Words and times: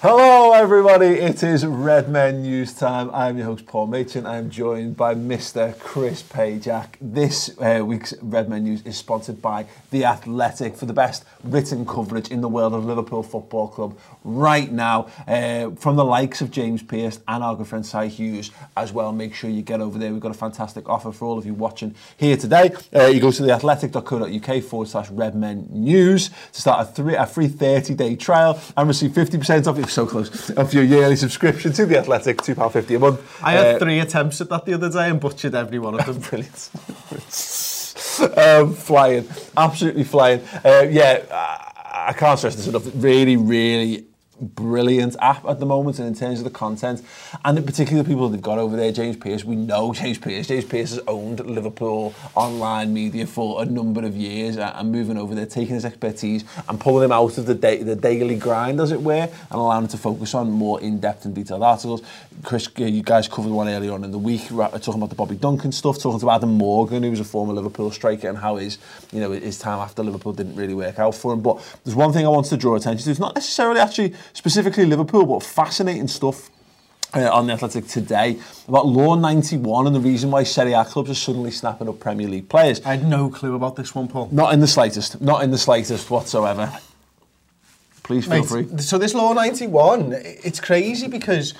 Hello, 0.00 0.52
everybody. 0.52 1.06
It 1.06 1.42
is 1.44 1.64
Red 1.64 2.10
Men 2.10 2.42
News 2.42 2.74
time. 2.74 3.10
I'm 3.14 3.38
your 3.38 3.46
host, 3.46 3.64
Paul 3.64 3.86
Machin. 3.86 4.26
I'm 4.26 4.50
joined 4.50 4.96
by 4.96 5.14
Mr. 5.14 5.78
Chris 5.78 6.20
Pajak. 6.20 6.96
This 7.00 7.56
uh, 7.58 7.82
week's 7.86 8.12
Red 8.20 8.50
Men 8.50 8.64
News 8.64 8.82
is 8.82 8.98
sponsored 8.98 9.40
by 9.40 9.66
The 9.92 10.04
Athletic 10.04 10.76
for 10.76 10.84
the 10.86 10.92
best 10.92 11.24
written 11.44 11.86
coverage 11.86 12.28
in 12.28 12.40
the 12.40 12.48
world 12.48 12.74
of 12.74 12.84
Liverpool 12.84 13.22
Football 13.22 13.68
Club 13.68 13.96
right 14.24 14.70
now. 14.70 15.06
Uh, 15.28 15.70
from 15.70 15.94
the 15.94 16.04
likes 16.04 16.42
of 16.42 16.50
James 16.50 16.82
Pearce 16.82 17.20
and 17.28 17.44
our 17.44 17.54
good 17.54 17.68
friend 17.68 17.86
Si 17.86 18.08
Hughes 18.08 18.50
as 18.76 18.92
well. 18.92 19.12
Make 19.12 19.32
sure 19.32 19.48
you 19.48 19.62
get 19.62 19.80
over 19.80 19.96
there. 19.96 20.12
We've 20.12 20.20
got 20.20 20.32
a 20.32 20.34
fantastic 20.34 20.88
offer 20.88 21.12
for 21.12 21.24
all 21.26 21.38
of 21.38 21.46
you 21.46 21.54
watching 21.54 21.94
here 22.16 22.36
today. 22.36 22.72
Uh, 22.94 23.06
you 23.06 23.20
go 23.20 23.30
to 23.30 23.42
theathletic.co.uk 23.42 24.64
forward 24.64 24.88
slash 24.88 25.08
Red 25.10 25.36
Men 25.36 25.68
News 25.70 26.30
to 26.52 26.60
start 26.60 26.88
a, 26.88 26.92
three, 26.92 27.14
a 27.14 27.26
free 27.26 27.48
30 27.48 27.94
day 27.94 28.16
trial 28.16 28.60
and 28.76 28.88
receive 28.88 29.12
50% 29.12 29.68
off 29.68 29.83
so 29.90 30.06
close 30.06 30.50
of 30.50 30.72
your 30.74 30.84
yearly 30.84 31.16
subscription 31.16 31.72
to 31.72 31.86
the 31.86 31.98
Athletic, 31.98 32.42
two 32.42 32.54
pound 32.54 32.72
fifty 32.72 32.94
a 32.94 32.98
month. 32.98 33.20
I 33.42 33.52
had 33.52 33.76
uh, 33.76 33.78
three 33.78 34.00
attempts 34.00 34.40
at 34.40 34.48
that 34.48 34.64
the 34.64 34.74
other 34.74 34.90
day 34.90 35.10
and 35.10 35.20
butchered 35.20 35.54
every 35.54 35.78
one 35.78 35.98
of 35.98 36.06
them. 36.06 36.18
Brilliant. 36.30 36.70
um, 38.36 38.74
flying, 38.74 39.28
absolutely 39.56 40.04
flying. 40.04 40.40
Uh, 40.64 40.86
yeah, 40.90 41.24
I, 41.30 42.06
I 42.08 42.12
can't 42.12 42.38
stress 42.38 42.56
this 42.56 42.66
enough. 42.66 42.84
Really, 42.94 43.36
really 43.36 44.06
brilliant 44.40 45.16
app 45.20 45.44
at 45.46 45.60
the 45.60 45.66
moment 45.66 45.98
and 45.98 46.08
in 46.08 46.14
terms 46.14 46.38
of 46.38 46.44
the 46.44 46.50
content 46.50 47.02
and 47.44 47.64
particularly 47.64 48.02
the 48.02 48.08
people 48.08 48.28
they've 48.28 48.42
got 48.42 48.58
over 48.58 48.76
there 48.76 48.92
James 48.92 49.16
Pearce. 49.16 49.44
We 49.44 49.56
know 49.56 49.92
James 49.92 50.18
Pearce. 50.18 50.48
James 50.48 50.64
Pearce 50.64 50.90
has 50.90 51.00
owned 51.06 51.44
Liverpool 51.44 52.14
online 52.34 52.92
media 52.92 53.26
for 53.26 53.62
a 53.62 53.64
number 53.64 54.04
of 54.04 54.16
years 54.16 54.58
uh, 54.58 54.72
and 54.76 54.92
moving 54.92 55.16
over 55.16 55.34
there 55.34 55.46
taking 55.46 55.74
his 55.74 55.84
expertise 55.84 56.44
and 56.68 56.80
pulling 56.80 57.04
him 57.04 57.12
out 57.12 57.36
of 57.38 57.46
the, 57.46 57.54
day, 57.54 57.82
the 57.82 57.96
daily 57.96 58.36
grind 58.36 58.80
as 58.80 58.92
it 58.92 59.00
were 59.00 59.14
and 59.22 59.32
allowing 59.50 59.84
him 59.84 59.88
to 59.88 59.98
focus 59.98 60.34
on 60.34 60.50
more 60.50 60.80
in-depth 60.80 61.24
and 61.24 61.34
detailed 61.34 61.62
articles. 61.62 62.02
Chris 62.42 62.68
uh, 62.80 62.84
you 62.84 63.02
guys 63.02 63.28
covered 63.28 63.52
one 63.52 63.68
earlier 63.68 63.92
on 63.92 64.04
in 64.04 64.10
the 64.10 64.18
week 64.18 64.48
talking 64.48 64.94
about 64.94 65.08
the 65.10 65.16
Bobby 65.16 65.36
Duncan 65.36 65.72
stuff 65.72 66.00
talking 66.00 66.20
to 66.20 66.30
Adam 66.30 66.50
Morgan 66.54 67.02
who 67.02 67.10
was 67.10 67.20
a 67.20 67.24
former 67.24 67.52
Liverpool 67.52 67.90
striker 67.90 68.28
and 68.28 68.38
how 68.38 68.56
his 68.56 68.78
you 69.12 69.20
know 69.20 69.30
his 69.30 69.58
time 69.58 69.78
after 69.78 70.02
Liverpool 70.02 70.32
didn't 70.32 70.56
really 70.56 70.74
work 70.74 70.98
out 70.98 71.14
for 71.14 71.32
him. 71.32 71.40
But 71.40 71.62
there's 71.84 71.94
one 71.94 72.12
thing 72.12 72.26
I 72.26 72.28
want 72.28 72.46
to 72.46 72.56
draw 72.56 72.74
attention 72.76 73.04
to. 73.04 73.10
It's 73.10 73.20
not 73.20 73.34
necessarily 73.34 73.80
actually 73.80 74.14
specifically 74.32 74.86
Liverpool, 74.86 75.26
but 75.26 75.42
fascinating 75.42 76.08
stuff 76.08 76.50
uh, 77.14 77.30
on 77.30 77.46
the 77.46 77.52
Athletic 77.52 77.86
today 77.86 78.38
about 78.68 78.86
Law 78.86 79.14
91 79.14 79.86
and 79.86 79.94
the 79.94 80.00
reason 80.00 80.30
why 80.30 80.42
Serie 80.42 80.72
A 80.72 80.84
clubs 80.84 81.10
are 81.10 81.14
suddenly 81.14 81.50
snapping 81.50 81.88
up 81.88 82.00
Premier 82.00 82.28
League 82.28 82.48
players. 82.48 82.80
I 82.84 82.96
had 82.96 83.06
no 83.06 83.28
clue 83.28 83.54
about 83.54 83.76
this 83.76 83.94
one, 83.94 84.08
Paul. 84.08 84.28
Not 84.32 84.52
in 84.52 84.60
the 84.60 84.66
slightest. 84.66 85.20
Not 85.20 85.42
in 85.42 85.50
the 85.50 85.58
slightest 85.58 86.10
whatsoever. 86.10 86.72
Please 88.02 88.26
feel 88.26 88.40
Mate, 88.40 88.68
free. 88.68 88.78
So 88.78 88.98
this 88.98 89.14
Law 89.14 89.32
91, 89.32 90.12
it's 90.12 90.60
crazy 90.60 91.08
because 91.08 91.54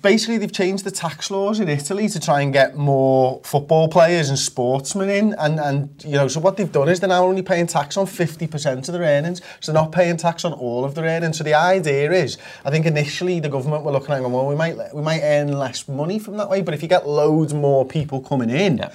basically 0.00 0.38
they've 0.38 0.52
changed 0.52 0.84
the 0.84 0.90
tax 0.90 1.30
laws 1.30 1.60
in 1.60 1.68
Italy 1.68 2.08
to 2.08 2.18
try 2.18 2.40
and 2.40 2.52
get 2.52 2.74
more 2.74 3.40
football 3.44 3.86
players 3.86 4.30
and 4.30 4.38
sportsmen 4.38 5.10
in 5.10 5.34
and 5.34 5.60
and 5.60 6.04
you 6.04 6.12
know 6.12 6.26
so 6.26 6.40
what 6.40 6.56
they've 6.56 6.72
done 6.72 6.88
is 6.88 7.00
they're 7.00 7.08
now 7.08 7.22
only 7.22 7.42
paying 7.42 7.66
tax 7.66 7.98
on 7.98 8.06
50% 8.06 8.78
of 8.78 8.86
their 8.86 9.02
earnings 9.02 9.42
so 9.60 9.72
they're 9.72 9.82
not 9.82 9.92
paying 9.92 10.16
tax 10.16 10.44
on 10.44 10.54
all 10.54 10.86
of 10.86 10.94
their 10.94 11.04
earnings 11.04 11.36
so 11.36 11.44
the 11.44 11.52
idea 11.52 12.10
is 12.12 12.38
I 12.64 12.70
think 12.70 12.86
initially 12.86 13.40
the 13.40 13.50
government 13.50 13.84
were 13.84 13.92
looking 13.92 14.12
at 14.12 14.20
going 14.20 14.32
well 14.32 14.46
we 14.46 14.54
might 14.54 14.76
we 14.94 15.02
might 15.02 15.20
earn 15.22 15.52
less 15.52 15.86
money 15.86 16.18
from 16.18 16.38
that 16.38 16.48
way 16.48 16.62
but 16.62 16.72
if 16.72 16.82
you 16.82 16.88
get 16.88 17.06
loads 17.06 17.52
more 17.52 17.84
people 17.84 18.22
coming 18.22 18.50
in 18.50 18.78
yeah. 18.78 18.86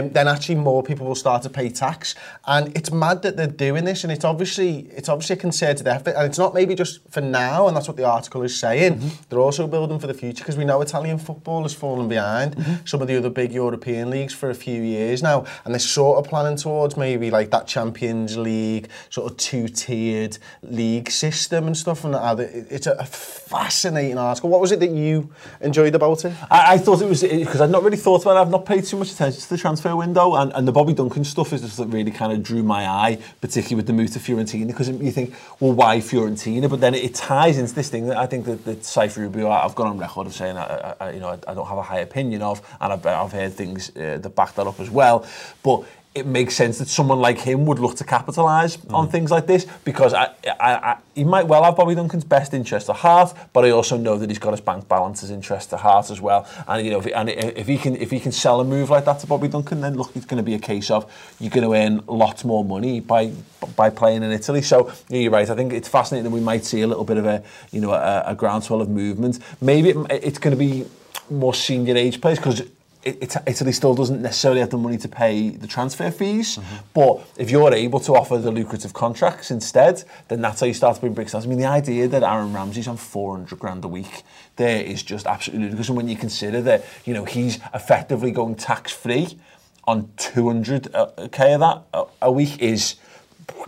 um, 0.00 0.10
then 0.10 0.26
actually 0.26 0.56
more 0.56 0.82
people 0.82 1.06
will 1.06 1.14
start 1.14 1.42
to 1.42 1.50
pay 1.50 1.68
tax 1.68 2.16
and 2.46 2.76
it's 2.76 2.90
mad 2.90 3.22
that 3.22 3.36
they're 3.36 3.46
doing 3.46 3.84
this 3.84 4.02
and 4.02 4.12
it's 4.12 4.24
obviously 4.24 4.88
it's 4.90 5.08
obviously 5.08 5.34
a 5.34 5.38
concerted 5.38 5.86
effort 5.86 6.14
and 6.16 6.26
it's 6.26 6.38
not 6.38 6.54
maybe 6.54 6.74
just 6.74 7.00
for 7.08 7.20
now 7.20 7.68
and 7.68 7.76
that's 7.76 7.86
what 7.86 7.96
the 7.96 8.04
article 8.04 8.42
is 8.42 8.58
saying 8.58 8.94
mm-hmm. 8.94 9.08
they're 9.28 9.38
also 9.38 9.68
building 9.68 9.98
for 10.00 10.08
the 10.08 10.14
future 10.14 10.23
because 10.32 10.56
we 10.56 10.64
know 10.64 10.80
Italian 10.80 11.18
football 11.18 11.62
has 11.62 11.74
fallen 11.74 12.08
behind 12.08 12.56
mm-hmm. 12.56 12.84
some 12.84 13.02
of 13.02 13.08
the 13.08 13.16
other 13.16 13.30
big 13.30 13.52
European 13.52 14.10
leagues 14.10 14.32
for 14.32 14.50
a 14.50 14.54
few 14.54 14.82
years 14.82 15.22
now 15.22 15.44
and 15.64 15.74
they're 15.74 15.78
sort 15.78 16.18
of 16.18 16.28
planning 16.28 16.56
towards 16.56 16.96
maybe 16.96 17.30
like 17.30 17.50
that 17.50 17.66
Champions 17.66 18.36
League 18.36 18.88
sort 19.10 19.30
of 19.30 19.36
two-tiered 19.36 20.38
league 20.62 21.10
system 21.10 21.66
and 21.66 21.76
stuff 21.76 22.04
and 22.04 22.14
it's 22.40 22.86
a 22.86 23.04
fascinating 23.04 24.18
article. 24.18 24.50
What 24.50 24.60
was 24.60 24.72
it 24.72 24.80
that 24.80 24.90
you 24.90 25.30
enjoyed 25.60 25.94
about 25.94 26.24
it? 26.24 26.32
I, 26.50 26.74
I 26.74 26.78
thought 26.78 27.02
it 27.02 27.08
was 27.08 27.22
because 27.22 27.60
I'd 27.60 27.70
not 27.70 27.82
really 27.82 27.96
thought 27.96 28.22
about 28.22 28.36
it. 28.36 28.40
I've 28.40 28.50
not 28.50 28.66
paid 28.66 28.84
too 28.84 28.96
much 28.96 29.12
attention 29.12 29.40
to 29.40 29.50
the 29.50 29.58
transfer 29.58 29.94
window 29.96 30.34
and, 30.36 30.52
and 30.54 30.68
the 30.68 30.72
Bobby 30.72 30.94
Duncan 30.94 31.24
stuff 31.24 31.52
is 31.52 31.62
just 31.62 31.76
that 31.78 31.86
really 31.86 32.10
kind 32.10 32.32
of 32.32 32.42
drew 32.42 32.62
my 32.62 32.86
eye 32.86 33.18
particularly 33.40 33.76
with 33.76 33.86
the 33.86 33.92
move 33.92 34.10
to 34.12 34.18
Fiorentina 34.18 34.66
because 34.66 34.88
you 34.88 35.10
think 35.10 35.34
well 35.60 35.72
why 35.72 35.98
Fiorentina? 35.98 36.68
But 36.68 36.80
then 36.80 36.94
it, 36.94 37.14
ties 37.14 37.58
into 37.58 37.74
this 37.74 37.88
thing 37.88 38.08
that 38.08 38.16
I 38.16 38.26
think 38.26 38.44
that, 38.46 38.64
that 38.64 38.80
Saif 38.80 39.16
Rubie 39.16 39.48
I've 39.48 39.74
gone 39.74 39.86
on 39.86 39.98
record 39.98 40.13
of 40.16 40.32
saying 40.32 40.56
I, 40.56 40.94
I, 41.00 41.10
you 41.12 41.20
know 41.20 41.28
I, 41.28 41.38
I 41.50 41.54
don't 41.54 41.66
have 41.66 41.78
a 41.78 41.82
high 41.82 42.00
opinion 42.00 42.42
of, 42.42 42.60
and 42.80 42.92
I've, 42.92 43.04
I've 43.06 43.32
heard 43.32 43.52
things 43.52 43.90
uh, 43.96 44.18
that 44.18 44.34
back 44.34 44.54
that 44.54 44.66
up 44.66 44.80
as 44.80 44.90
well. 44.90 45.26
But 45.62 45.84
it 46.14 46.26
makes 46.26 46.54
sense 46.54 46.78
that 46.78 46.88
someone 46.88 47.18
like 47.18 47.38
him 47.38 47.66
would 47.66 47.80
look 47.80 47.96
to 47.96 48.04
capitalise 48.04 48.76
mm. 48.76 48.94
on 48.94 49.08
things 49.08 49.32
like 49.32 49.46
this 49.46 49.66
because 49.84 50.14
I, 50.14 50.26
I, 50.46 50.74
I, 50.74 50.96
he 51.14 51.24
might 51.24 51.46
well 51.46 51.64
have 51.64 51.74
Bobby 51.74 51.96
Duncan's 51.96 52.24
best 52.24 52.54
interest 52.54 52.88
at 52.88 52.96
heart, 52.96 53.34
but 53.52 53.64
I 53.64 53.70
also 53.70 53.96
know 53.96 54.16
that 54.18 54.30
he's 54.30 54.38
got 54.38 54.52
his 54.52 54.60
bank 54.60 54.88
balance's 54.88 55.30
interest 55.30 55.72
at 55.72 55.80
heart 55.80 56.10
as 56.10 56.20
well. 56.20 56.48
And 56.68 56.84
you 56.84 56.92
know, 56.92 57.00
if, 57.00 57.06
and 57.06 57.28
if 57.28 57.66
he 57.66 57.78
can 57.78 57.96
if 57.96 58.12
he 58.12 58.20
can 58.20 58.30
sell 58.30 58.60
a 58.60 58.64
move 58.64 58.90
like 58.90 59.04
that 59.06 59.18
to 59.20 59.26
Bobby 59.26 59.48
Duncan, 59.48 59.80
then 59.80 59.94
look, 59.94 60.14
it's 60.14 60.26
going 60.26 60.38
to 60.38 60.44
be 60.44 60.54
a 60.54 60.58
case 60.58 60.90
of 60.90 61.10
you're 61.40 61.50
going 61.50 61.68
to 61.68 61.74
earn 61.74 62.04
lots 62.06 62.44
more 62.44 62.64
money 62.64 63.00
by 63.00 63.32
by 63.74 63.90
playing 63.90 64.22
in 64.22 64.30
Italy. 64.30 64.62
So 64.62 64.92
yeah, 65.08 65.18
you're 65.18 65.32
right. 65.32 65.50
I 65.50 65.56
think 65.56 65.72
it's 65.72 65.88
fascinating 65.88 66.24
that 66.24 66.34
we 66.34 66.40
might 66.40 66.64
see 66.64 66.82
a 66.82 66.86
little 66.86 67.04
bit 67.04 67.16
of 67.16 67.26
a 67.26 67.42
you 67.72 67.80
know 67.80 67.92
a, 67.92 68.22
a 68.26 68.34
groundswell 68.36 68.80
of 68.80 68.88
movement. 68.88 69.40
Maybe 69.60 69.90
it, 69.90 69.96
it's 70.10 70.38
going 70.38 70.56
to 70.56 70.58
be 70.58 70.86
more 71.28 71.54
senior 71.54 71.96
age 71.96 72.20
players 72.20 72.38
because 72.38 72.62
it, 73.04 73.36
Italy 73.46 73.72
still 73.72 73.94
doesn't 73.94 74.22
necessarily 74.22 74.60
have 74.60 74.70
the 74.70 74.78
money 74.78 74.98
to 74.98 75.08
pay 75.08 75.50
the 75.50 75.66
transfer 75.66 76.10
fees, 76.10 76.56
mm-hmm. 76.56 76.76
but 76.94 77.26
if 77.36 77.50
you're 77.50 77.72
able 77.72 78.00
to 78.00 78.12
offer 78.12 78.38
the 78.38 78.50
lucrative 78.50 78.92
contracts 78.92 79.50
instead, 79.50 80.04
then 80.28 80.40
that's 80.40 80.60
how 80.60 80.66
you 80.66 80.74
start 80.74 80.94
to 80.96 81.00
bring 81.00 81.14
bricks 81.14 81.32
down. 81.32 81.42
I 81.42 81.46
mean, 81.46 81.58
the 81.58 81.66
idea 81.66 82.08
that 82.08 82.22
Aaron 82.22 82.52
Ramsey's 82.52 82.88
on 82.88 82.96
400 82.96 83.58
grand 83.58 83.84
a 83.84 83.88
week 83.88 84.22
there 84.56 84.82
is 84.82 85.02
just 85.02 85.26
absolutely 85.26 85.64
ludicrous. 85.64 85.88
And 85.88 85.96
when 85.96 86.08
you 86.08 86.16
consider 86.16 86.60
that, 86.62 86.84
you 87.04 87.12
know, 87.12 87.24
he's 87.24 87.58
effectively 87.74 88.30
going 88.30 88.54
tax 88.54 88.92
free 88.92 89.38
on 89.86 90.04
200k 90.16 91.54
of 91.54 91.60
that 91.60 92.08
a 92.22 92.32
week 92.32 92.58
is 92.60 92.96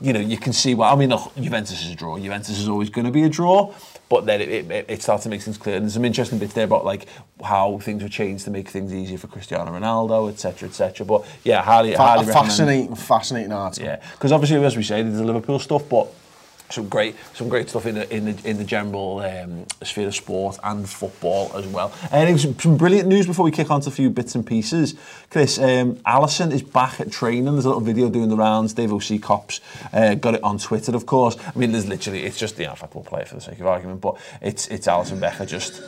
you 0.00 0.12
know, 0.12 0.20
you 0.20 0.37
can 0.38 0.52
see 0.52 0.75
well. 0.75 0.93
I 0.93 0.96
mean, 0.96 1.11
look, 1.11 1.34
Juventus 1.37 1.82
is 1.84 1.93
a 1.93 1.94
draw. 1.94 2.19
Juventus 2.19 2.58
is 2.58 2.69
always 2.69 2.90
going 2.90 3.05
to 3.06 3.11
be 3.11 3.25
a 3.25 3.28
draw. 3.28 3.73
But 4.08 4.25
then 4.25 4.40
it, 4.40 4.49
it, 4.70 4.84
it 4.88 5.02
starts 5.02 5.25
to 5.25 5.28
make 5.28 5.43
things 5.43 5.58
clear. 5.58 5.75
And 5.76 5.84
there's 5.84 5.94
some 5.94 6.05
interesting 6.05 6.38
bits 6.38 6.52
there 6.52 6.64
about 6.64 6.84
like 6.84 7.06
how 7.43 7.78
things 7.78 8.05
were 8.05 8.08
changed 8.08 8.44
to 8.44 8.52
make 8.52 8.69
things 8.69 8.94
easier 8.94 9.19
for 9.19 9.26
Cristiano 9.26 9.73
Ronaldo, 9.73 10.31
etc., 10.31 10.69
etc. 10.69 11.05
But 11.05 11.26
yeah, 11.43 11.61
highly, 11.62 11.93
Fa- 11.93 11.99
highly 12.02 12.26
recommend- 12.26 12.46
fascinating, 12.49 12.94
fascinating 12.94 13.52
article. 13.52 13.88
yeah, 13.88 14.00
because 14.12 14.31
obviously, 14.31 14.64
as 14.64 14.76
we 14.76 14.84
say, 14.84 15.02
there's 15.02 15.17
the 15.17 15.25
Liverpool 15.25 15.58
stuff, 15.58 15.88
but 15.88 16.06
some 16.71 16.89
great, 16.89 17.15
some 17.35 17.49
great 17.49 17.69
stuff 17.69 17.87
in 17.87 17.95
the 17.95 18.15
in 18.15 18.25
the 18.25 18.49
in 18.49 18.59
the 18.59 18.65
general 18.65 19.21
um, 19.21 19.67
sphere 19.83 20.09
of 20.09 20.15
sport 20.15 20.59
and 20.65 20.89
football 20.89 21.51
as 21.55 21.67
well. 21.67 21.93
And 22.11 22.41
some, 22.41 22.59
some 22.59 22.77
brilliant 22.77 23.09
news 23.09 23.27
before 23.27 23.45
we 23.45 23.51
kick 23.51 23.71
on 23.71 23.81
to 23.83 23.89
a 23.89 23.93
few 23.93 24.11
bits 24.11 24.35
and 24.35 24.47
pieces. 24.47 24.95
Chris, 25.31 25.59
um, 25.59 25.97
Alisson 26.07 26.53
is 26.53 26.63
back 26.63 27.01
at 27.01 27.11
training. 27.11 27.45
There's 27.45 27.65
a 27.65 27.69
little 27.69 27.83
video 27.83 28.09
doing 28.09 28.29
the 28.29 28.37
rounds. 28.37 28.75
Dave 28.75 28.91
OCKOP 28.91 29.61
uh, 29.93 30.15
got 30.15 30.35
it 30.35 30.43
on 30.43 30.59
Twitter, 30.59 30.95
of 30.95 31.07
course. 31.07 31.37
I 31.39 31.59
mean, 31.59 31.73
there's 31.73 31.87
literally, 31.87 32.25
it's 32.25 32.39
just, 32.39 32.59
in 32.59 32.75
fact, 32.75 32.95
we'll 32.95 33.05
play 33.05 33.23
it 33.23 33.29
for 33.29 33.35
the 33.35 33.41
sake 33.41 33.61
of 33.61 33.67
argument, 33.67 34.01
but 34.01 34.17
it's 34.41 34.69
it's 34.69 34.87
Alisson 34.87 35.21
Becker 35.21 35.47
just 35.47 35.81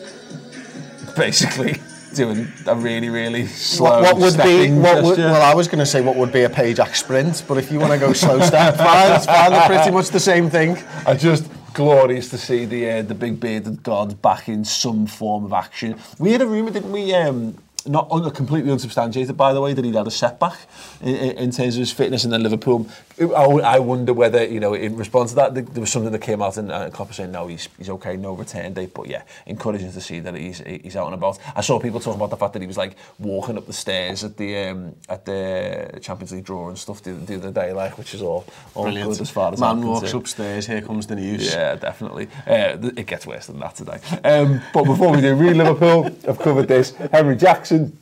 basically 1.17 1.81
doing 2.15 2.49
a 2.67 2.75
really, 2.75 3.09
really 3.09 3.47
slow 3.47 4.01
What, 4.03 4.17
what 4.17 4.37
would 4.37 4.43
be? 4.43 4.71
What 4.71 5.03
would, 5.03 5.19
well, 5.19 5.43
I 5.43 5.55
was 5.55 5.69
going 5.69 5.79
to 5.79 5.87
say 5.87 6.01
what 6.01 6.17
would 6.17 6.33
be 6.33 6.43
a 6.43 6.49
Pajak 6.49 6.95
sprint, 6.95 7.45
but 7.47 7.59
if 7.59 7.71
you 7.71 7.79
want 7.79 7.93
to 7.93 7.99
go 7.99 8.13
slow 8.13 8.41
step, 8.41 8.77
fine, 8.77 9.13
it's 9.13 9.27
fine. 9.27 9.51
They're 9.51 9.67
pretty 9.67 9.91
much 9.91 10.09
the 10.09 10.21
same 10.21 10.51
thing. 10.51 10.79
I 11.07 11.15
just 11.15 11.51
glorious 11.75 12.29
to 12.31 12.39
see 12.39 12.65
the 12.65 12.91
uh, 12.91 13.03
the 13.03 13.15
big 13.15 13.39
bearded 13.39 13.83
god 13.83 14.21
back 14.21 14.49
in 14.49 14.65
some 14.65 15.07
form 15.07 15.45
of 15.45 15.53
action. 15.53 15.97
We 16.19 16.33
had 16.33 16.43
a 16.43 16.47
rumor, 16.47 16.71
didn't 16.71 16.91
we? 16.91 17.15
Um, 17.15 17.57
not 17.87 18.11
un- 18.11 18.31
completely 18.33 18.71
unsubstantiated, 18.71 19.37
by 19.37 19.53
the 19.53 19.61
way, 19.61 19.73
that 19.73 19.85
he'd 19.85 19.95
had 19.95 20.07
a 20.07 20.11
setback 20.11 20.59
in, 21.01 21.15
in, 21.15 21.39
in 21.39 21.51
terms 21.51 21.77
of 21.77 21.81
his 21.81 21.93
fitness, 21.93 22.25
and 22.25 22.33
then 22.33 22.43
Liverpool. 22.43 22.89
I 23.21 23.79
wonder 23.79 24.13
whether, 24.13 24.45
you 24.45 24.61
know, 24.61 24.75
in 24.75 24.97
response 24.97 25.31
to 25.31 25.37
that, 25.37 25.55
there 25.55 25.81
was 25.81 25.91
something 25.91 26.13
that 26.13 26.21
came 26.21 26.41
out 26.41 26.57
and, 26.57 26.71
uh, 26.71 26.91
Klopp 26.91 27.09
was 27.09 27.17
saying, 27.17 27.33
no, 27.33 27.47
he's, 27.47 27.69
he's 27.77 27.91
okay, 27.91 28.17
no 28.17 28.33
return 28.33 28.73
date. 28.75 28.95
But 28.95 29.09
yeah, 29.09 29.23
encouraging 29.47 29.93
to 29.93 30.01
see 30.01 30.21
that 30.21 30.35
he's, 30.35 30.59
he's 30.59 30.97
out 30.97 31.07
and 31.07 31.15
about. 31.15 31.39
I 31.57 31.61
saw 31.61 31.81
people 31.81 32.01
talking 32.01 32.19
about 32.19 32.31
the 32.31 32.37
fact 32.37 32.53
that 32.53 32.63
he 32.63 32.69
was 32.69 32.77
like 32.77 32.97
walking 33.19 33.57
up 33.57 33.67
the 33.67 33.73
stairs 33.73 34.25
at 34.25 34.37
the 34.37 34.57
um, 34.59 34.95
at 35.09 35.25
the 35.25 35.99
Champions 36.01 36.33
League 36.33 36.45
draw 36.45 36.69
and 36.69 36.79
stuff 36.79 37.03
the, 37.03 37.13
the 37.13 37.37
other 37.37 37.51
day, 37.51 37.73
like, 37.73 37.99
which 37.99 38.15
is 38.15 38.23
all, 38.23 38.45
all 38.75 38.91
good 38.91 39.21
as 39.21 39.31
far 39.31 39.53
as 39.53 39.61
Man 39.61 39.85
walks 39.85 40.11
to. 40.11 40.17
upstairs, 40.17 40.67
here 40.67 40.83
comes 40.83 41.07
the 41.07 41.17
news. 41.17 41.53
Yeah, 41.53 41.75
definitely. 41.75 42.29
Uh, 42.47 42.77
it 42.97 43.07
gets 43.07 43.27
worse 43.27 43.47
than 43.47 43.59
that 43.61 43.75
today. 43.75 43.99
Um, 44.25 44.61
but 44.73 44.85
before 44.85 45.13
we 45.13 45.21
do, 45.21 45.35
read 45.35 45.57
Liverpool, 45.57 46.07
I've 46.29 46.39
covered 46.39 46.69
this. 46.69 46.95
Henry 47.13 47.37
Jackson, 47.37 47.97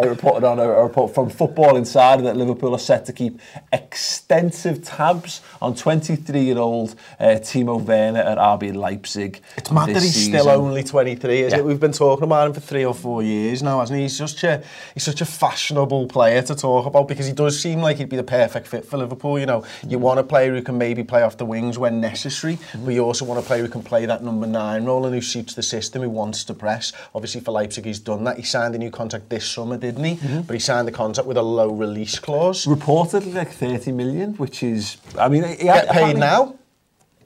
I 0.00 0.06
reported 0.06 0.46
on 0.46 0.60
a, 0.60 0.68
report 0.82 1.12
from 1.12 1.28
Football 1.28 1.76
Insider 1.76 2.22
that 2.22 2.36
Liverpool 2.36 2.72
are 2.72 2.78
set 2.78 3.04
to 3.06 3.12
keep 3.12 3.40
extensive 3.72 4.84
tabs 4.84 5.40
on 5.60 5.74
23-year-old 5.74 6.94
uh, 7.18 7.24
Timo 7.40 7.82
Werner 7.82 8.20
at 8.20 8.38
RB 8.38 8.74
Leipzig. 8.74 9.40
It's 9.56 9.72
mad 9.72 9.88
that 9.88 10.02
he's 10.02 10.14
season. 10.14 10.34
still 10.34 10.48
only 10.50 10.84
23, 10.84 11.40
is 11.40 11.52
yeah. 11.52 11.58
it? 11.58 11.64
We've 11.64 11.80
been 11.80 11.92
talking 11.92 12.24
about 12.24 12.46
him 12.46 12.54
for 12.54 12.60
three 12.60 12.84
or 12.84 12.94
four 12.94 13.24
years 13.24 13.60
now, 13.60 13.80
hasn't 13.80 13.96
he? 13.96 14.04
He's 14.04 14.18
just 14.18 14.40
a, 14.44 14.62
he's 14.94 15.02
such 15.02 15.20
a 15.20 15.24
fashionable 15.24 16.06
player 16.06 16.42
to 16.42 16.54
talk 16.54 16.86
about 16.86 17.08
because 17.08 17.26
he 17.26 17.32
does 17.32 17.60
seem 17.60 17.80
like 17.80 17.96
he'd 17.96 18.08
be 18.08 18.16
the 18.16 18.22
perfect 18.22 18.68
fit 18.68 18.84
for 18.84 18.98
Liverpool. 18.98 19.38
You 19.38 19.46
know, 19.46 19.64
you 19.86 19.98
mm. 19.98 20.02
want 20.02 20.20
a 20.20 20.24
player 20.24 20.54
who 20.54 20.62
can 20.62 20.78
maybe 20.78 21.02
play 21.02 21.22
off 21.22 21.36
the 21.36 21.46
wings 21.46 21.78
when 21.78 22.00
necessary, 22.00 22.56
mm 22.56 22.88
but 22.88 22.94
you 22.94 23.04
also 23.04 23.24
want 23.24 23.38
a 23.38 23.42
player 23.42 23.62
who 23.62 23.68
can 23.68 23.82
play 23.82 24.06
that 24.06 24.24
number 24.24 24.46
nine 24.46 24.86
role 24.86 25.04
and 25.04 25.14
who 25.14 25.20
suits 25.20 25.52
the 25.52 25.62
system, 25.62 26.00
who 26.00 26.08
wants 26.08 26.42
to 26.44 26.54
press. 26.54 26.92
Obviously 27.14 27.40
for 27.42 27.50
Leipzig, 27.50 27.84
he's 27.84 27.98
done 27.98 28.24
that. 28.24 28.38
He 28.38 28.42
signed 28.42 28.74
a 28.74 28.78
new 28.78 28.90
contract 28.90 29.28
this 29.28 29.46
summer, 29.46 29.76
didn't 29.92 30.04
he? 30.04 30.40
But 30.46 30.54
he 30.54 30.60
signed 30.60 30.86
the 30.88 30.92
contract 30.92 31.26
with 31.26 31.36
a 31.36 31.42
low 31.42 31.70
release 31.70 32.18
clause. 32.18 32.66
Reportedly 32.66 33.34
like 33.34 33.50
30 33.50 33.92
million, 33.92 34.34
which 34.34 34.62
is, 34.62 34.96
I 35.18 35.28
mean, 35.28 35.44
he 35.44 35.56
Get 35.56 35.88
paid 35.90 36.16
now, 36.16 36.54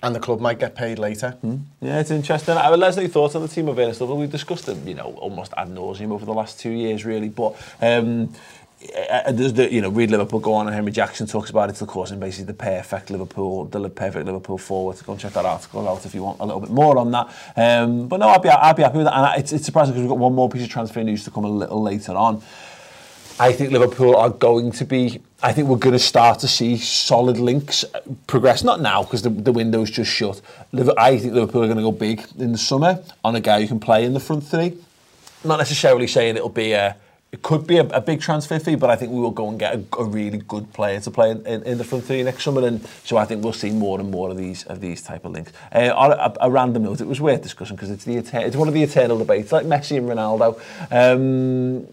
and 0.02 0.14
the 0.14 0.20
club 0.20 0.40
might 0.40 0.58
get 0.58 0.74
paid 0.74 0.98
later. 0.98 1.36
Yeah, 1.80 2.00
it's 2.00 2.10
interesting. 2.10 2.56
I 2.56 2.68
us 2.82 2.96
know 2.96 3.06
thoughts 3.06 3.34
on 3.34 3.42
the 3.42 3.48
Timo 3.48 3.94
stuff. 3.94 4.08
We've 4.08 4.30
discussed 4.30 4.66
them, 4.66 4.86
you 4.86 4.94
know, 4.94 5.14
almost 5.18 5.52
ad 5.56 5.68
nauseum 5.68 6.10
over 6.12 6.24
the 6.24 6.34
last 6.34 6.58
two 6.58 6.70
years, 6.70 7.04
really. 7.04 7.28
But 7.28 7.54
um, 7.80 8.34
you 8.82 9.80
know, 9.80 9.88
read 9.88 10.10
Liverpool 10.10 10.40
go 10.40 10.54
on, 10.54 10.66
and 10.66 10.74
Henry 10.74 10.92
Jackson 10.92 11.26
talks 11.26 11.50
about 11.50 11.70
it, 11.70 11.80
of 11.80 11.88
course, 11.88 12.10
and 12.10 12.20
basically 12.20 12.46
the 12.46 12.54
perfect 12.54 13.10
Liverpool, 13.10 13.64
the 13.66 13.88
perfect 13.88 14.26
Liverpool 14.26 14.58
forward. 14.58 15.00
Go 15.04 15.12
and 15.12 15.20
check 15.20 15.32
that 15.32 15.44
article 15.44 15.88
out 15.88 16.04
if 16.04 16.14
you 16.14 16.22
want 16.22 16.40
a 16.40 16.44
little 16.44 16.60
bit 16.60 16.70
more 16.70 16.98
on 16.98 17.10
that. 17.12 17.28
Um, 17.56 18.08
but 18.08 18.18
no, 18.18 18.28
I'd 18.28 18.42
be, 18.42 18.48
I'd 18.48 18.76
be 18.76 18.82
happy 18.82 18.98
with 18.98 19.06
that. 19.06 19.14
And 19.14 19.40
it's, 19.40 19.52
it's 19.52 19.64
surprising 19.64 19.92
because 19.92 20.02
we've 20.02 20.10
got 20.10 20.18
one 20.18 20.34
more 20.34 20.48
piece 20.48 20.62
of 20.62 20.68
transfer 20.68 21.02
news 21.02 21.24
to 21.24 21.30
come 21.30 21.44
a 21.44 21.50
little 21.50 21.82
later 21.82 22.12
on. 22.12 22.42
I 23.40 23.52
think 23.52 23.72
Liverpool 23.72 24.16
are 24.16 24.30
going 24.30 24.72
to 24.72 24.84
be. 24.84 25.20
I 25.42 25.52
think 25.52 25.68
we're 25.68 25.76
going 25.76 25.94
to 25.94 25.98
start 25.98 26.40
to 26.40 26.48
see 26.48 26.76
solid 26.76 27.38
links 27.38 27.84
uh, 27.94 28.00
progress. 28.26 28.62
Not 28.62 28.80
now 28.80 29.02
because 29.02 29.22
the, 29.22 29.30
the 29.30 29.52
window's 29.52 29.90
just 29.90 30.10
shut. 30.10 30.40
I 30.96 31.18
think 31.18 31.34
Liverpool 31.34 31.62
are 31.62 31.66
going 31.66 31.78
to 31.78 31.82
go 31.82 31.92
big 31.92 32.24
in 32.38 32.52
the 32.52 32.58
summer 32.58 33.02
on 33.24 33.34
a 33.34 33.40
guy 33.40 33.62
who 33.62 33.68
can 33.68 33.80
play 33.80 34.04
in 34.04 34.12
the 34.12 34.20
front 34.20 34.44
three. 34.44 34.76
Not 35.44 35.56
necessarily 35.56 36.06
saying 36.06 36.36
it'll 36.36 36.48
be 36.48 36.72
a. 36.72 36.96
it 37.32 37.40
could 37.40 37.66
be 37.66 37.78
a, 37.78 37.86
a, 37.86 38.00
big 38.02 38.20
transfer 38.20 38.58
fee, 38.58 38.74
but 38.74 38.90
I 38.90 38.96
think 38.96 39.10
we 39.10 39.18
will 39.18 39.30
go 39.30 39.48
and 39.48 39.58
get 39.58 39.74
a, 39.74 39.82
a 39.98 40.04
really 40.04 40.36
good 40.36 40.70
player 40.74 41.00
to 41.00 41.10
play 41.10 41.30
in, 41.30 41.46
in, 41.46 41.62
in, 41.62 41.78
the 41.78 41.84
front 41.84 42.04
three 42.04 42.22
next 42.22 42.44
summer, 42.44 42.66
and 42.66 42.86
so 43.04 43.16
I 43.16 43.24
think 43.24 43.42
we'll 43.42 43.54
see 43.54 43.70
more 43.70 43.98
and 43.98 44.10
more 44.10 44.28
of 44.28 44.36
these 44.36 44.64
of 44.64 44.82
these 44.82 45.00
type 45.00 45.24
of 45.24 45.32
links. 45.32 45.50
Uh, 45.74 45.92
on 45.96 46.12
a, 46.12 46.34
a, 46.42 46.50
random 46.50 46.82
note, 46.82 47.00
it 47.00 47.06
was 47.06 47.22
worth 47.22 47.42
discussing 47.42 47.76
because 47.76 47.90
it's 47.90 48.04
the 48.04 48.16
it's 48.16 48.56
one 48.56 48.68
of 48.68 48.74
the 48.74 48.82
eternal 48.82 49.16
debates, 49.16 49.50
like 49.50 49.64
Messi 49.64 49.96
and 49.96 50.08
Ronaldo. 50.08 50.60
Um, 50.90 51.88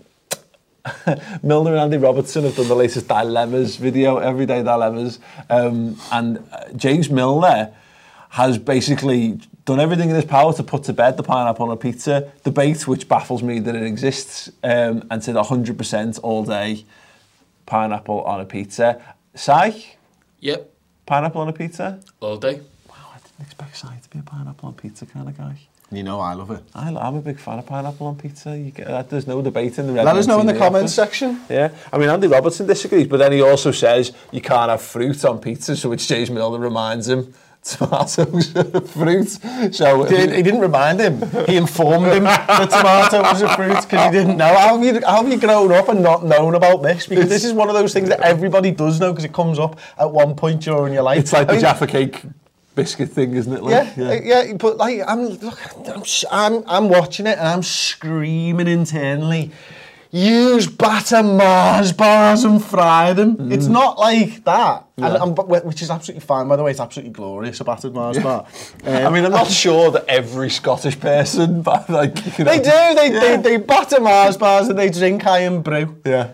Milner 1.44 1.72
and 1.72 1.80
Andy 1.80 1.98
Robertson 1.98 2.44
have 2.44 2.56
done 2.58 2.68
the 2.68 2.76
latest 2.76 3.08
dilemmas 3.08 3.78
video, 3.78 4.18
everyday 4.18 4.62
dilemmas, 4.62 5.20
um, 5.50 5.98
and 6.12 6.46
uh, 6.52 6.70
James 6.76 7.10
Milner. 7.10 7.74
Has 8.34 8.58
basically 8.60 9.40
done 9.66 9.80
everything 9.80 10.10
in 10.10 10.16
his 10.16 10.26
power 10.26 10.54
to 10.54 10.64
put 10.64 10.84
to 10.84 10.94
bed 10.94 11.18
the 11.18 11.24
pineapple 11.24 11.66
on 11.66 11.72
a 11.72 11.78
pizza 11.78 12.31
debate, 12.44 12.88
which 12.88 13.08
baffles 13.08 13.42
me 13.42 13.60
that 13.60 13.76
it 13.76 13.84
exists, 13.84 14.50
um, 14.64 15.04
and 15.10 15.24
said 15.24 15.36
100% 15.36 16.20
all 16.22 16.44
day 16.46 16.86
pineapple 17.66 18.22
on 18.22 18.40
a 18.42 18.46
pizza. 18.46 19.02
Si, 19.36 19.96
Yep, 20.42 20.70
pineapple 21.06 21.42
on 21.42 21.50
a 21.50 21.54
pizza? 21.54 22.00
all 22.22 22.38
day. 22.38 22.62
Wow, 22.88 22.96
I 23.14 23.18
didn't 23.18 23.42
expect 23.42 23.76
Si 23.78 23.88
to 23.88 24.10
be 24.10 24.20
a 24.20 24.24
pineapple 24.24 24.68
on 24.70 24.76
pizza 24.76 25.06
kind 25.06 25.28
of 25.28 25.38
guy. 25.38 25.56
You 25.92 26.04
know, 26.04 26.20
I 26.20 26.34
love 26.36 26.52
it. 26.52 26.62
I, 26.76 26.90
I'm 26.96 27.16
a 27.16 27.22
big 27.22 27.40
fan 27.40 27.58
of 27.58 27.66
pineapple 27.66 28.06
on 28.08 28.16
pizza. 28.16 28.56
You 28.56 28.70
get, 28.70 28.88
uh, 28.88 29.02
there's 29.02 29.26
no 29.26 29.42
debate 29.42 29.80
in 29.80 29.88
the 29.88 29.94
Red 29.94 30.06
Let 30.06 30.18
us 30.18 30.28
know 30.28 30.40
in 30.40 30.46
the 30.46 30.54
TV 30.54 30.58
comments 30.60 30.98
office. 31.00 31.12
section. 31.18 31.42
Yeah, 31.50 31.70
I 31.92 31.98
mean 31.98 32.10
Andy 32.10 32.28
Robertson 32.28 32.68
disagrees, 32.68 33.08
but 33.08 33.18
then 33.18 33.31
he 33.31 33.42
also 33.42 33.72
says 33.72 34.12
you 34.31 34.40
can't 34.42 34.70
have 34.70 34.84
fruit 34.84 35.26
on 35.26 35.40
pizza, 35.40 35.76
so 35.76 35.90
which 35.90 36.08
James 36.08 36.30
Milner 36.30 36.60
reminds 36.60 37.08
him 37.10 37.34
tomatoes 37.64 38.56
are 38.56 38.82
fruit. 38.82 39.30
So 39.74 40.04
He, 40.10 40.18
he 40.18 40.42
didn't 40.44 40.62
remind 40.62 41.00
him. 41.00 41.22
He 41.46 41.58
informed 41.58 42.08
him 42.08 42.24
that 42.24 42.70
tomato 42.70 43.22
was 43.22 43.42
a 43.42 43.56
fruit 43.56 43.82
because 43.82 44.06
he 44.06 44.12
didn't 44.12 44.38
know. 44.38 44.48
How 44.48 44.78
have, 44.78 44.84
you, 44.84 45.02
how 45.06 45.24
have 45.24 45.32
you 45.32 45.40
grown 45.40 45.72
up 45.72 45.90
and 45.90 46.02
not 46.02 46.26
known 46.26 46.56
about 46.56 46.82
this? 46.82 47.08
Because 47.08 47.30
this 47.30 47.44
is 47.44 47.54
one 47.54 47.70
of 47.70 47.76
those 47.76 47.94
things 47.94 48.10
that 48.10 48.22
everybody 48.22 48.72
does 48.72 49.00
know 49.00 49.12
because 49.12 49.26
it 49.26 49.33
comes 49.33 49.60
up 49.60 49.80
at 49.98 50.10
one 50.12 50.36
point 50.36 50.62
during 50.62 50.94
your 50.94 51.04
life. 51.04 51.19
it's 51.19 51.33
like 51.33 51.44
I 51.44 51.45
the 51.45 51.54
mean, 51.54 51.62
Jaffa 51.62 51.88
cake 51.88 52.24
biscuit 52.76 53.10
thing, 53.10 53.36
isn't 53.36 53.52
it? 53.52 53.64
Yeah, 53.64 53.94
Like, 53.98 54.24
yeah, 54.24 54.44
yeah, 54.44 54.54
but 54.54 54.78
like 54.78 55.02
I'm, 55.06 55.26
look, 55.28 55.60
I'm, 55.88 56.04
I'm, 56.31 56.64
I'm 56.66 56.90
watching 56.90 57.28
it 57.28 57.38
and 57.38 57.48
I'm 57.48 57.64
screaming 57.64 58.68
internally. 58.68 59.52
Use 60.11 60.66
batter 60.66 61.21
Mars 61.21 61.94
bars 61.94 62.44
and 62.44 62.63
fry 62.63 63.13
them. 63.13 63.51
It's 63.51 63.68
not 63.68 63.99
like 63.99 64.44
that, 64.45 64.87
and, 64.97 65.16
and, 65.16 65.35
but- 65.35 65.47
which 65.66 65.83
is 65.83 65.92
absolutely 65.92 66.25
fine. 66.25 66.47
By 66.47 66.56
the 66.56 66.63
way, 66.63 66.71
it's 66.71 66.80
absolutely 66.80 67.11
glorious 67.13 67.59
a 67.59 67.63
battered 67.63 67.94
Mars 67.94 68.18
bar. 68.18 68.47
Um, 68.85 68.95
I 69.06 69.09
mean, 69.11 69.23
I'm 69.23 69.31
not 69.31 69.47
sure 69.51 69.92
that 69.92 70.06
every 70.07 70.49
Scottish 70.49 70.99
person, 70.99 71.61
but 71.69 71.89
like 71.92 72.39
you 72.39 72.45
know, 72.45 72.51
They 72.51 72.59
do. 72.59 72.95
They, 72.99 73.09
they, 73.09 73.37
they 73.37 73.57
batter 73.57 73.99
Mars 73.99 74.35
bars 74.35 74.68
and 74.68 74.80
they 74.80 74.89
drink 74.89 75.25
Irn-Bru. 75.28 76.01
Yeah. 76.06 76.31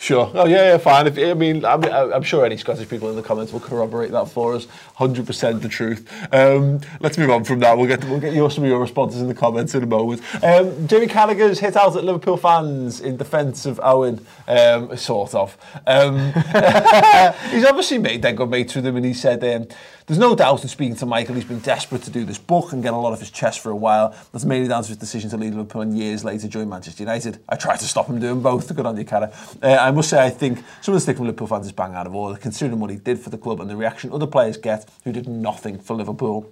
Sure. 0.00 0.30
Oh 0.32 0.46
yeah, 0.46 0.70
yeah, 0.70 0.78
fine. 0.78 1.08
If, 1.08 1.18
I 1.18 1.34
mean, 1.34 1.64
I'm, 1.64 1.82
I'm 1.84 2.22
sure 2.22 2.46
any 2.46 2.56
Scottish 2.56 2.88
people 2.88 3.10
in 3.10 3.16
the 3.16 3.22
comments 3.22 3.52
will 3.52 3.58
corroborate 3.58 4.12
that 4.12 4.30
for 4.30 4.54
us. 4.54 4.68
Hundred 4.94 5.26
percent 5.26 5.60
the 5.60 5.68
truth. 5.68 6.08
Um, 6.32 6.80
let's 7.00 7.18
move 7.18 7.30
on 7.30 7.42
from 7.42 7.58
that. 7.60 7.76
We'll 7.76 7.88
get 7.88 8.04
we'll 8.04 8.20
get 8.20 8.32
your, 8.32 8.48
some 8.48 8.62
of 8.62 8.70
your 8.70 8.78
responses 8.78 9.20
in 9.20 9.26
the 9.26 9.34
comments 9.34 9.74
in 9.74 9.82
a 9.82 9.86
moment. 9.86 10.22
Um, 10.44 10.86
Jamie 10.86 11.08
Carragher's 11.08 11.58
hit 11.58 11.76
out 11.76 11.96
at 11.96 12.04
Liverpool 12.04 12.36
fans 12.36 13.00
in 13.00 13.16
defence 13.16 13.66
of 13.66 13.80
Owen, 13.82 14.24
um, 14.46 14.96
sort 14.96 15.34
of. 15.34 15.58
Um, 15.84 16.32
he's 17.50 17.64
obviously 17.64 17.98
made 17.98 18.22
their 18.22 18.34
good 18.34 18.50
mates 18.50 18.76
with 18.76 18.86
him, 18.86 18.94
and 18.96 19.04
he 19.04 19.14
said. 19.14 19.74
There's 20.08 20.18
no 20.18 20.34
doubt 20.34 20.62
in 20.62 20.70
speaking 20.70 20.96
to 20.96 21.04
Michael, 21.04 21.34
he's 21.34 21.44
been 21.44 21.58
desperate 21.58 22.00
to 22.04 22.10
do 22.10 22.24
this 22.24 22.38
book 22.38 22.72
and 22.72 22.82
get 22.82 22.94
a 22.94 22.96
lot 22.96 23.12
of 23.12 23.20
his 23.20 23.30
chest 23.30 23.60
for 23.60 23.70
a 23.70 23.76
while. 23.76 24.16
That's 24.32 24.46
mainly 24.46 24.66
down 24.66 24.82
to 24.82 24.88
his 24.88 24.96
decision 24.96 25.28
to 25.28 25.36
leave 25.36 25.54
Liverpool 25.54 25.82
and 25.82 25.98
years 25.98 26.24
later 26.24 26.48
join 26.48 26.66
Manchester 26.66 27.02
United. 27.02 27.40
I 27.46 27.56
tried 27.56 27.80
to 27.80 27.84
stop 27.84 28.06
him 28.06 28.18
doing 28.18 28.40
both. 28.40 28.74
Good 28.74 28.86
on 28.86 28.96
you, 28.96 29.04
Carra. 29.04 29.30
Uh, 29.62 29.76
I 29.78 29.90
must 29.90 30.08
say, 30.08 30.24
I 30.24 30.30
think 30.30 30.64
some 30.80 30.94
of 30.94 30.96
the 30.96 31.02
stick 31.02 31.18
from 31.18 31.26
Liverpool 31.26 31.46
fans 31.46 31.66
is 31.66 31.72
bang 31.72 31.92
out 31.94 32.06
of 32.06 32.14
order, 32.14 32.40
considering 32.40 32.80
what 32.80 32.88
he 32.88 32.96
did 32.96 33.18
for 33.18 33.28
the 33.28 33.36
club 33.36 33.60
and 33.60 33.68
the 33.68 33.76
reaction 33.76 34.10
other 34.10 34.26
players 34.26 34.56
get 34.56 34.88
who 35.04 35.12
did 35.12 35.28
nothing 35.28 35.78
for 35.78 35.94
Liverpool. 35.94 36.50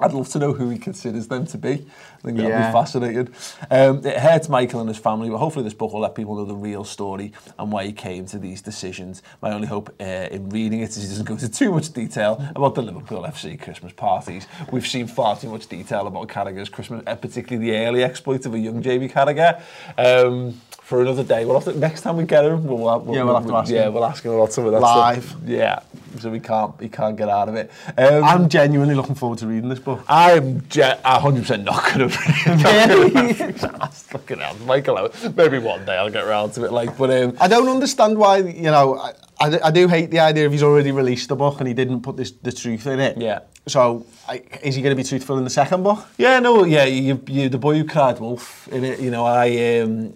I'd 0.00 0.12
love 0.12 0.28
to 0.28 0.38
know 0.38 0.52
who 0.52 0.70
he 0.70 0.78
considers 0.78 1.26
them 1.26 1.44
to 1.46 1.58
be. 1.58 1.70
I 1.70 2.20
think 2.22 2.36
that'd 2.36 2.50
Yeah. 2.52 2.68
be 2.68 2.72
fascinating. 2.72 3.28
Um, 3.68 4.06
it 4.06 4.16
hurts 4.18 4.48
Michael 4.48 4.78
and 4.80 4.88
his 4.88 4.98
family, 4.98 5.28
but 5.28 5.38
hopefully 5.38 5.64
this 5.64 5.74
book 5.74 5.92
will 5.92 6.00
let 6.00 6.14
people 6.14 6.36
know 6.36 6.44
the 6.44 6.54
real 6.54 6.84
story 6.84 7.32
and 7.58 7.72
why 7.72 7.84
he 7.84 7.92
came 7.92 8.24
to 8.26 8.38
these 8.38 8.62
decisions. 8.62 9.22
My 9.42 9.50
only 9.50 9.66
hope 9.66 9.90
uh, 10.00 10.04
in 10.04 10.50
reading 10.50 10.80
it 10.80 10.90
is 10.90 11.02
he 11.02 11.08
doesn't 11.08 11.24
go 11.24 11.34
into 11.34 11.48
too 11.48 11.72
much 11.72 11.92
detail 11.92 12.40
about 12.54 12.76
the 12.76 12.82
Liverpool 12.82 13.24
FC 13.26 13.56
Christmas 13.60 13.92
parties. 13.92 14.46
We've 14.70 14.86
seen 14.86 15.08
far 15.08 15.36
too 15.36 15.50
much 15.50 15.66
detail 15.66 16.06
about 16.06 16.28
Carragher's 16.28 16.68
Christmas, 16.68 17.02
uh, 17.04 17.16
particularly 17.16 17.68
the 17.70 17.76
early 17.78 18.04
exploits 18.04 18.46
of 18.46 18.54
a 18.54 18.58
young 18.58 18.80
Jamie 18.82 19.08
Carragher. 19.08 19.60
Um, 19.96 20.60
for 20.88 21.02
another 21.02 21.22
day, 21.22 21.44
we'll 21.44 21.60
have 21.60 21.70
to, 21.70 21.78
next 21.78 22.00
time 22.00 22.16
we 22.16 22.24
get 22.24 22.46
him, 22.46 22.64
we'll, 22.64 22.78
we'll, 22.78 23.14
Yeah, 23.14 23.22
we'll 23.24 23.34
have 23.34 23.46
to 23.46 23.54
ask 23.56 23.70
yeah, 23.70 23.88
him. 23.88 23.92
we'll 23.92 24.06
ask 24.06 24.24
him 24.24 24.32
about 24.32 24.54
some 24.54 24.64
of 24.64 24.72
that 24.72 24.80
Live. 24.80 25.22
stuff. 25.22 25.40
Yeah, 25.44 25.80
so 26.18 26.30
we 26.30 26.40
can't, 26.40 26.80
he 26.80 26.88
can't 26.88 27.14
get 27.14 27.28
out 27.28 27.50
of 27.50 27.56
it. 27.56 27.70
Um, 27.98 28.24
I'm 28.24 28.48
genuinely 28.48 28.94
looking 28.94 29.14
forward 29.14 29.38
to 29.40 29.46
reading 29.46 29.68
this 29.68 29.80
book. 29.80 30.02
I'm 30.08 30.62
100% 30.62 31.62
not 31.64 31.84
going 31.94 32.08
to 32.08 32.16
read 32.16 33.36
it. 33.38 33.58
Fucking 33.92 34.38
hell, 34.38 34.56
Michael. 34.66 35.10
Maybe 35.36 35.58
one 35.58 35.84
day 35.84 35.94
I'll 35.98 36.08
get 36.08 36.24
around 36.24 36.52
to 36.52 36.64
it. 36.64 36.72
Like, 36.72 36.96
but 36.96 37.10
um, 37.10 37.36
I 37.38 37.48
don't 37.48 37.68
understand 37.68 38.16
why, 38.16 38.38
you 38.38 38.70
know, 38.70 38.96
I, 38.98 39.12
I, 39.38 39.50
do- 39.50 39.60
I 39.64 39.70
do 39.70 39.88
hate 39.88 40.10
the 40.10 40.20
idea 40.20 40.46
of 40.46 40.52
he's 40.52 40.62
already 40.62 40.90
released 40.90 41.28
the 41.28 41.36
book 41.36 41.58
and 41.58 41.68
he 41.68 41.74
didn't 41.74 42.00
put 42.00 42.16
this, 42.16 42.30
the 42.30 42.50
truth 42.50 42.86
in 42.86 42.98
it. 42.98 43.18
Yeah. 43.18 43.40
So, 43.66 44.06
I, 44.26 44.42
is 44.62 44.74
he 44.74 44.80
going 44.80 44.96
to 44.96 45.02
be 45.02 45.06
truthful 45.06 45.36
in 45.36 45.44
the 45.44 45.50
second 45.50 45.82
book? 45.82 46.06
yeah, 46.16 46.38
no, 46.38 46.64
yeah, 46.64 46.84
you, 46.86 47.22
you, 47.26 47.50
the 47.50 47.58
boy 47.58 47.74
who 47.76 47.84
cried 47.84 48.18
wolf. 48.18 48.66
In 48.68 48.84
it, 48.84 49.00
you 49.00 49.10
know, 49.10 49.26
I. 49.26 49.80
Um, 49.80 50.14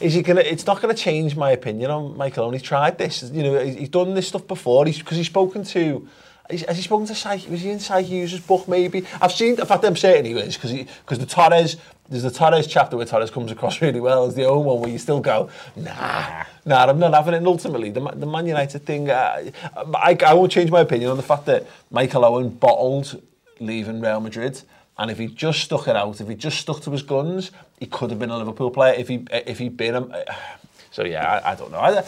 is 0.00 0.14
he 0.14 0.22
gonna? 0.22 0.40
It's 0.40 0.66
not 0.66 0.80
gonna 0.80 0.94
change 0.94 1.36
my 1.36 1.50
opinion 1.50 1.90
on 1.90 2.16
Michael 2.16 2.44
Owen. 2.44 2.54
He's 2.54 2.62
tried 2.62 2.98
this. 2.98 3.22
You 3.30 3.42
know, 3.42 3.64
he's, 3.64 3.74
he's 3.74 3.88
done 3.88 4.14
this 4.14 4.28
stuff 4.28 4.46
before. 4.46 4.86
He's 4.86 4.98
because 4.98 5.16
he's 5.16 5.26
spoken 5.26 5.64
to. 5.64 6.08
He's, 6.50 6.62
has 6.66 6.76
he 6.76 6.82
spoken 6.82 7.06
to 7.06 7.14
Cy? 7.14 7.42
Was 7.48 7.62
he 7.62 7.70
in 7.70 7.80
Cy 7.80 8.02
Hughes' 8.02 8.38
book? 8.40 8.68
Maybe 8.68 9.06
I've 9.20 9.32
seen. 9.32 9.58
In 9.58 9.66
fact, 9.66 9.84
I'm 9.84 9.96
certain 9.96 10.24
he 10.24 10.34
was 10.34 10.56
because 10.56 10.72
because 10.72 11.18
the 11.18 11.26
Torres 11.26 11.76
there's 12.08 12.22
the 12.22 12.30
Torres 12.30 12.66
chapter 12.66 12.96
where 12.96 13.06
Torres 13.06 13.30
comes 13.30 13.50
across 13.50 13.80
really 13.82 14.00
well 14.00 14.26
as 14.26 14.34
the 14.34 14.44
own 14.44 14.64
one 14.64 14.80
where 14.80 14.90
you 14.90 14.98
still 14.98 15.20
go, 15.20 15.48
nah, 15.76 16.44
nah, 16.64 16.86
I'm 16.86 16.98
not 16.98 17.14
having 17.14 17.34
it. 17.34 17.38
And 17.38 17.46
ultimately, 17.46 17.90
the, 17.90 18.00
the 18.00 18.26
Man 18.26 18.46
United 18.46 18.84
thing, 18.84 19.10
uh, 19.10 19.50
I, 19.94 20.16
I 20.24 20.34
won't 20.34 20.52
change 20.52 20.70
my 20.70 20.80
opinion 20.80 21.10
on 21.10 21.16
the 21.16 21.22
fact 21.22 21.46
that 21.46 21.66
Michael 21.90 22.24
Owen 22.24 22.50
bottled 22.50 23.22
leaving 23.60 24.00
Real 24.00 24.20
Madrid. 24.20 24.60
And 24.96 25.10
if 25.10 25.18
he 25.18 25.26
just 25.26 25.60
stuck 25.60 25.88
it 25.88 25.96
out, 25.96 26.20
if 26.20 26.28
he 26.28 26.34
just 26.34 26.58
stuck 26.58 26.80
to 26.82 26.90
his 26.90 27.02
guns, 27.02 27.50
he 27.80 27.86
could 27.86 28.10
have 28.10 28.18
been 28.18 28.30
a 28.30 28.38
Liverpool 28.38 28.70
player. 28.70 28.94
If 28.94 29.08
he 29.08 29.26
if 29.30 29.58
he'd 29.58 29.76
been 29.76 29.94
a, 29.96 30.24
so 30.90 31.04
yeah, 31.04 31.40
I, 31.44 31.52
I 31.52 31.54
don't 31.54 31.72
know. 31.72 31.78
I, 31.78 32.04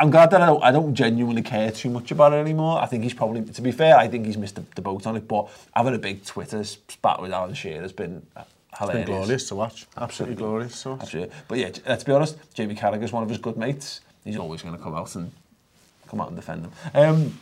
I'm 0.00 0.10
glad 0.10 0.30
that 0.30 0.40
I 0.40 0.46
don't, 0.46 0.62
I 0.62 0.70
don't 0.70 0.94
genuinely 0.94 1.42
care 1.42 1.72
too 1.72 1.90
much 1.90 2.12
about 2.12 2.32
it 2.32 2.36
anymore. 2.36 2.80
I 2.80 2.86
think 2.86 3.02
he's 3.02 3.14
probably, 3.14 3.42
to 3.42 3.62
be 3.62 3.72
fair, 3.72 3.96
I 3.96 4.06
think 4.06 4.26
he's 4.26 4.36
missed 4.36 4.54
the, 4.54 4.64
the 4.76 4.82
boat 4.82 5.06
on 5.08 5.16
it. 5.16 5.26
But 5.26 5.48
having 5.74 5.94
a 5.94 5.98
big 5.98 6.24
Twitter 6.24 6.62
spat 6.62 7.20
with 7.20 7.32
Alan 7.32 7.54
Shearer 7.54 7.82
has 7.82 7.92
been 7.92 8.24
hilarious. 8.78 9.00
It's 9.00 9.06
been 9.10 9.16
glorious 9.16 9.48
to 9.48 9.54
watch. 9.56 9.86
Absolutely, 9.96 10.02
Absolutely 10.04 10.34
glorious 10.36 10.82
to 10.82 10.88
watch. 10.90 11.00
Absolutely. 11.02 11.34
But 11.48 11.58
yeah, 11.58 11.70
let's 11.88 12.04
be 12.04 12.12
honest, 12.12 12.36
Jamie 12.54 12.76
Carragher's 12.76 13.10
one 13.10 13.24
of 13.24 13.28
his 13.28 13.38
good 13.38 13.56
mates. 13.56 14.00
He's 14.24 14.36
always 14.36 14.62
going 14.62 14.76
to 14.76 14.82
come 14.82 14.94
out 14.94 15.14
and 15.16 15.32
come 16.08 16.20
out 16.20 16.28
and 16.28 16.36
defend 16.36 16.64
them. 16.64 16.72
Um, 16.94 17.38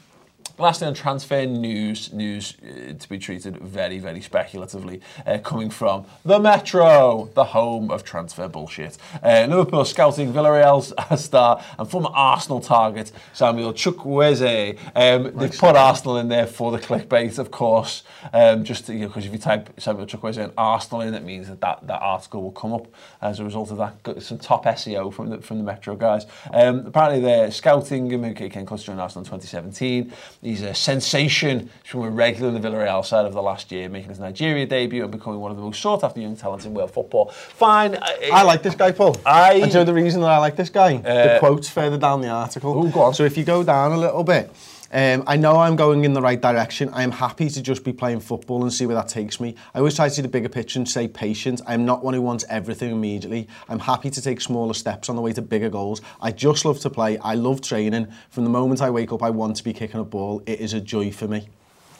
Lastly, 0.58 0.86
on 0.86 0.94
transfer 0.94 1.44
news, 1.44 2.14
news 2.14 2.54
uh, 2.62 2.94
to 2.98 3.08
be 3.10 3.18
treated 3.18 3.58
very, 3.58 3.98
very 3.98 4.22
speculatively, 4.22 5.02
uh, 5.26 5.36
coming 5.38 5.68
from 5.68 6.06
the 6.24 6.38
Metro, 6.38 7.28
the 7.34 7.44
home 7.44 7.90
of 7.90 8.04
transfer 8.04 8.48
bullshit. 8.48 8.96
Uh, 9.22 9.46
Liverpool 9.50 9.84
scouting 9.84 10.32
Villarreal's 10.32 10.94
star 11.22 11.62
and 11.78 11.90
former 11.90 12.08
Arsenal 12.14 12.60
target 12.60 13.12
Samuel 13.34 13.74
Chukwueze. 13.74 14.78
Um, 14.94 15.36
they've 15.36 15.58
put 15.58 15.76
Arsenal 15.76 16.16
in 16.16 16.28
there 16.28 16.46
for 16.46 16.72
the 16.72 16.78
clickbait, 16.78 17.38
of 17.38 17.50
course, 17.50 18.02
um, 18.32 18.64
just 18.64 18.86
because 18.86 18.98
you 18.98 19.08
know, 19.08 19.12
if 19.14 19.32
you 19.32 19.38
type 19.38 19.68
Samuel 19.78 20.06
Chukwueze 20.06 20.42
and 20.42 20.54
Arsenal 20.56 21.02
in, 21.02 21.12
it 21.12 21.22
means 21.22 21.48
that, 21.48 21.60
that 21.60 21.86
that 21.86 22.00
article 22.00 22.42
will 22.42 22.52
come 22.52 22.72
up 22.72 22.86
as 23.20 23.40
a 23.40 23.44
result 23.44 23.70
of 23.72 23.76
that. 23.76 24.22
Some 24.22 24.38
top 24.38 24.64
SEO 24.64 25.12
from 25.12 25.28
the 25.28 25.42
from 25.42 25.58
the 25.58 25.64
Metro 25.64 25.96
guys. 25.96 26.24
Um, 26.50 26.86
apparently, 26.86 27.20
they're 27.20 27.50
scouting 27.50 28.10
him. 28.10 28.24
He 28.24 28.48
came 28.48 28.64
close 28.64 28.84
to 28.84 28.92
Arsenal 28.92 29.24
in 29.24 29.40
2017. 29.40 30.14
He's 30.46 30.62
a 30.62 30.74
sensation. 30.74 31.70
From 31.82 32.02
a 32.02 32.10
regular 32.10 32.54
in 32.54 32.60
the 32.60 32.68
Villarreal 32.68 33.04
side 33.04 33.26
of 33.26 33.32
the 33.32 33.42
last 33.42 33.72
year, 33.72 33.88
making 33.88 34.10
his 34.10 34.20
Nigeria 34.20 34.64
debut 34.64 35.02
and 35.02 35.10
becoming 35.10 35.40
one 35.40 35.50
of 35.50 35.56
the 35.56 35.62
most 35.64 35.82
sought 35.82 36.04
after 36.04 36.20
young 36.20 36.36
talents 36.36 36.64
in 36.64 36.72
world 36.72 36.92
football. 36.92 37.30
Fine. 37.32 37.98
I 38.32 38.44
like 38.44 38.62
this 38.62 38.76
guy, 38.76 38.92
Paul. 38.92 39.16
I- 39.26 39.54
you 39.54 39.66
know 39.66 39.82
the 39.82 39.92
reason 39.92 40.20
that 40.20 40.30
I 40.30 40.38
like 40.38 40.54
this 40.54 40.70
guy? 40.70 40.98
the 40.98 41.34
Uh, 41.34 41.38
quotes 41.40 41.68
further 41.68 41.98
down 41.98 42.20
the 42.20 42.28
article. 42.28 42.76
Ooh, 42.84 42.90
go 42.90 43.00
on. 43.02 43.14
So 43.14 43.24
if 43.24 43.36
you 43.36 43.42
go 43.42 43.64
down 43.64 43.90
a 43.90 43.96
little 43.96 44.22
bit, 44.22 44.48
Um, 44.92 45.24
I 45.26 45.36
know 45.36 45.56
I'm 45.56 45.76
going 45.76 46.04
in 46.04 46.12
the 46.12 46.22
right 46.22 46.40
direction. 46.40 46.90
I 46.90 47.02
am 47.02 47.10
happy 47.10 47.48
to 47.50 47.60
just 47.60 47.82
be 47.82 47.92
playing 47.92 48.20
football 48.20 48.62
and 48.62 48.72
see 48.72 48.86
where 48.86 48.94
that 48.96 49.08
takes 49.08 49.40
me. 49.40 49.56
I 49.74 49.78
always 49.78 49.96
try 49.96 50.08
to 50.08 50.14
see 50.14 50.22
the 50.22 50.28
bigger 50.28 50.48
picture 50.48 50.78
and 50.78 50.88
stay 50.88 51.08
patient. 51.08 51.60
I'm 51.66 51.84
not 51.84 52.04
one 52.04 52.14
who 52.14 52.22
wants 52.22 52.44
everything 52.48 52.92
immediately. 52.92 53.48
I'm 53.68 53.80
happy 53.80 54.10
to 54.10 54.22
take 54.22 54.40
smaller 54.40 54.74
steps 54.74 55.08
on 55.08 55.16
the 55.16 55.22
way 55.22 55.32
to 55.32 55.42
bigger 55.42 55.68
goals. 55.68 56.02
I 56.20 56.30
just 56.32 56.64
love 56.64 56.78
to 56.80 56.90
play. 56.90 57.18
I 57.18 57.34
love 57.34 57.60
training. 57.60 58.08
From 58.30 58.44
the 58.44 58.50
moment 58.50 58.80
I 58.80 58.90
wake 58.90 59.12
up, 59.12 59.22
I 59.22 59.30
want 59.30 59.56
to 59.56 59.64
be 59.64 59.72
kicking 59.72 60.00
a 60.00 60.04
ball. 60.04 60.42
It 60.46 60.60
is 60.60 60.72
a 60.72 60.80
joy 60.80 61.10
for 61.10 61.26
me. 61.26 61.48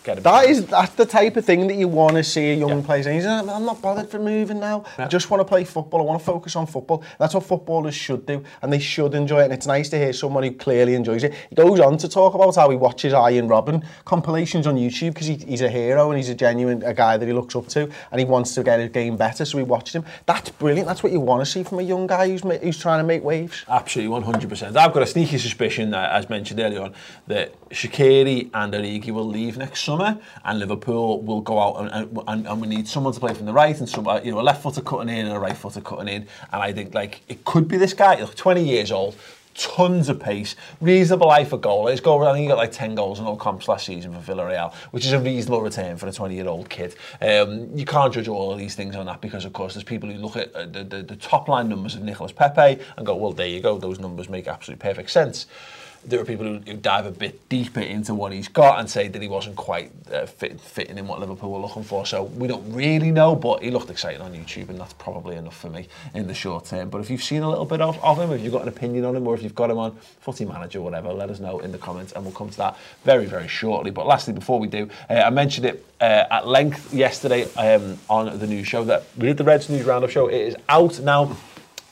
Get. 0.06 0.22
That 0.22 0.46
is 0.48 0.66
that's 0.66 0.94
the 0.94 1.04
type 1.04 1.36
of 1.36 1.44
thing 1.44 1.66
that 1.66 1.74
you 1.74 1.88
want 1.88 2.14
to 2.14 2.22
see 2.22 2.52
a 2.52 2.54
young 2.54 2.78
Yeah. 2.78 2.86
player 2.86 3.02
saying. 3.02 3.16
He's, 3.16 3.26
"I'm 3.26 3.64
not 3.64 3.82
bothered 3.82 4.08
for 4.08 4.20
moving 4.20 4.60
now. 4.60 4.84
I 4.98 5.06
just 5.06 5.30
want 5.30 5.40
to 5.40 5.44
play 5.44 5.64
football. 5.64 6.00
I 6.00 6.04
want 6.04 6.20
to 6.20 6.24
focus 6.24 6.54
on 6.54 6.66
football. 6.66 7.02
That's 7.18 7.34
what 7.34 7.42
footballers 7.42 7.94
should 7.96 8.24
do, 8.24 8.44
and 8.62 8.72
they 8.72 8.78
should 8.78 9.14
enjoy 9.14 9.40
it. 9.40 9.44
And 9.46 9.52
it's 9.52 9.66
nice 9.66 9.88
to 9.88 9.98
hear 9.98 10.12
someone 10.12 10.44
who 10.44 10.52
clearly 10.52 10.94
enjoys 10.94 11.24
it. 11.24 11.34
He 11.50 11.56
goes 11.56 11.80
on 11.80 11.96
to 11.98 12.08
talk 12.08 12.34
about 12.34 12.54
how 12.54 12.70
he 12.70 12.76
watches 12.76 13.12
Arjen 13.12 13.48
Robben 13.48 13.82
compilations 14.04 14.66
on 14.68 14.76
YouTube 14.76 15.14
because 15.14 15.26
he, 15.26 15.34
he's 15.34 15.60
a 15.62 15.68
hero 15.68 16.10
and 16.10 16.16
he's 16.18 16.28
a 16.28 16.34
genuine 16.36 16.84
a 16.84 16.94
guy 16.94 17.16
that 17.16 17.26
he 17.26 17.32
looks 17.32 17.56
up 17.56 17.66
to, 17.68 17.90
and 18.12 18.20
he 18.20 18.24
wants 18.24 18.54
to 18.54 18.62
get 18.62 18.78
his 18.78 18.90
game 18.90 19.16
better. 19.16 19.44
So 19.44 19.58
he 19.58 19.64
watches 19.64 19.96
him. 19.96 20.04
That's 20.24 20.50
brilliant. 20.50 20.86
That's 20.86 21.02
what 21.02 21.10
you 21.10 21.18
want 21.20 21.44
to 21.44 21.50
see 21.50 21.64
from 21.64 21.80
a 21.80 21.82
young 21.82 22.06
guy 22.06 22.28
who's 22.28 22.42
who's 22.62 22.78
trying 22.78 23.00
to 23.00 23.04
make 23.04 23.24
waves. 23.24 23.64
Absolutely, 23.68 24.14
100%. 24.22 24.76
I've 24.76 24.92
got 24.92 25.02
a 25.02 25.06
sneaky 25.06 25.38
suspicion 25.38 25.90
that, 25.90 26.12
as 26.12 26.30
mentioned 26.30 26.60
earlier 26.60 26.82
on, 26.82 26.92
that 27.26 27.52
Shaqiri 27.70 28.50
and 28.54 28.72
Origi 28.72 29.10
will 29.10 29.26
leave 29.26 29.56
next 29.56 29.82
summer, 29.82 30.18
and 30.44 30.58
Liverpool 30.58 31.22
will 31.22 31.40
go 31.40 31.58
out 31.58 31.92
and, 31.92 32.22
and, 32.28 32.46
and, 32.46 32.60
we 32.60 32.68
need 32.68 32.86
someone 32.86 33.12
to 33.12 33.20
play 33.20 33.34
from 33.34 33.46
the 33.46 33.52
right 33.52 33.76
and 33.78 33.88
some, 33.88 34.06
uh, 34.06 34.20
you 34.20 34.30
know, 34.30 34.40
a 34.40 34.42
left 34.42 34.62
footer 34.62 34.80
cutting 34.80 35.08
in 35.08 35.26
and 35.26 35.34
a 35.34 35.38
right 35.38 35.56
footer 35.56 35.80
cutting 35.80 36.08
in. 36.08 36.22
And 36.52 36.62
I 36.62 36.72
think 36.72 36.94
like 36.94 37.22
it 37.28 37.44
could 37.44 37.66
be 37.68 37.76
this 37.76 37.92
guy, 37.92 38.20
look, 38.20 38.36
20 38.36 38.62
years 38.62 38.92
old, 38.92 39.16
tons 39.56 40.08
of 40.08 40.20
pace, 40.20 40.54
reasonable 40.80 41.30
eye 41.30 41.44
for 41.44 41.56
goal. 41.56 41.86
His 41.86 42.00
goal, 42.00 42.26
I 42.26 42.32
think 42.32 42.42
he 42.42 42.48
got 42.48 42.58
like 42.58 42.72
10 42.72 42.94
goals 42.94 43.18
in 43.18 43.26
all 43.26 43.36
comps 43.36 43.68
last 43.68 43.86
season 43.86 44.12
for 44.12 44.32
Villarreal, 44.32 44.72
which 44.90 45.04
is 45.04 45.12
a 45.12 45.18
reasonable 45.18 45.62
return 45.62 45.96
for 45.96 46.06
a 46.06 46.10
20-year-old 46.10 46.68
kid. 46.68 46.94
Um, 47.20 47.68
you 47.76 47.84
can't 47.84 48.12
judge 48.12 48.28
all 48.28 48.52
of 48.52 48.58
these 48.58 48.74
things 48.74 48.94
on 48.96 49.06
that 49.06 49.20
because, 49.20 49.44
of 49.44 49.52
course, 49.52 49.74
there's 49.74 49.84
people 49.84 50.10
who 50.10 50.18
look 50.18 50.36
at 50.36 50.54
uh, 50.54 50.66
the, 50.66 50.84
the, 50.84 51.02
the 51.02 51.16
top 51.16 51.48
line 51.48 51.68
numbers 51.68 51.94
of 51.94 52.02
Nicolas 52.02 52.32
Pepe 52.32 52.82
and 52.96 53.06
go, 53.06 53.16
well, 53.16 53.32
there 53.32 53.48
you 53.48 53.60
go, 53.60 53.78
those 53.78 53.98
numbers 53.98 54.28
make 54.28 54.46
absolute 54.46 54.78
perfect 54.78 55.10
sense. 55.10 55.46
There 56.06 56.20
are 56.20 56.24
people 56.24 56.46
who, 56.46 56.74
dive 56.74 57.06
a 57.06 57.10
bit 57.10 57.48
deeper 57.48 57.80
into 57.80 58.14
what 58.14 58.32
he's 58.32 58.48
got 58.48 58.78
and 58.78 58.88
say 58.88 59.08
that 59.08 59.20
he 59.20 59.28
wasn't 59.28 59.56
quite 59.56 59.90
uh, 60.12 60.26
fit, 60.26 60.60
fitting 60.60 60.98
in 60.98 61.08
what 61.08 61.18
Liverpool 61.18 61.50
were 61.50 61.58
looking 61.58 61.82
for. 61.82 62.06
So 62.06 62.24
we 62.24 62.46
don't 62.46 62.72
really 62.72 63.10
know, 63.10 63.34
but 63.34 63.62
he 63.62 63.70
looked 63.70 63.90
exciting 63.90 64.20
on 64.20 64.32
YouTube, 64.32 64.68
and 64.68 64.78
that's 64.78 64.92
probably 64.92 65.36
enough 65.36 65.56
for 65.56 65.68
me 65.68 65.88
in 66.14 66.28
the 66.28 66.34
short 66.34 66.66
term. 66.66 66.90
But 66.90 67.00
if 67.00 67.10
you've 67.10 67.22
seen 67.22 67.42
a 67.42 67.50
little 67.50 67.64
bit 67.64 67.80
of, 67.80 68.02
of 68.04 68.18
him, 68.18 68.30
if 68.32 68.42
you've 68.42 68.52
got 68.52 68.62
an 68.62 68.68
opinion 68.68 69.04
on 69.04 69.16
him, 69.16 69.26
or 69.26 69.34
if 69.34 69.42
you've 69.42 69.54
got 69.54 69.70
him 69.70 69.78
on 69.78 69.96
Footy 70.20 70.44
Manager 70.44 70.80
whatever, 70.80 71.12
let 71.12 71.28
us 71.30 71.40
know 71.40 71.58
in 71.58 71.72
the 71.72 71.78
comments, 71.78 72.12
and 72.12 72.24
we'll 72.24 72.34
come 72.34 72.50
to 72.50 72.56
that 72.58 72.76
very, 73.04 73.26
very 73.26 73.48
shortly. 73.48 73.90
But 73.90 74.06
lastly, 74.06 74.32
before 74.32 74.60
we 74.60 74.68
do, 74.68 74.88
uh, 75.10 75.14
I 75.14 75.30
mentioned 75.30 75.66
it 75.66 75.84
uh, 76.00 76.24
at 76.30 76.46
length 76.46 76.92
yesterday 76.94 77.44
um, 77.54 77.98
on 78.08 78.38
the 78.38 78.46
news 78.46 78.68
show 78.68 78.84
that 78.84 79.04
we 79.16 79.26
did 79.26 79.38
the 79.38 79.44
Reds 79.44 79.68
News 79.68 79.84
Roundup 79.84 80.10
show. 80.10 80.28
It 80.28 80.40
is 80.40 80.56
out 80.68 81.00
now. 81.00 81.36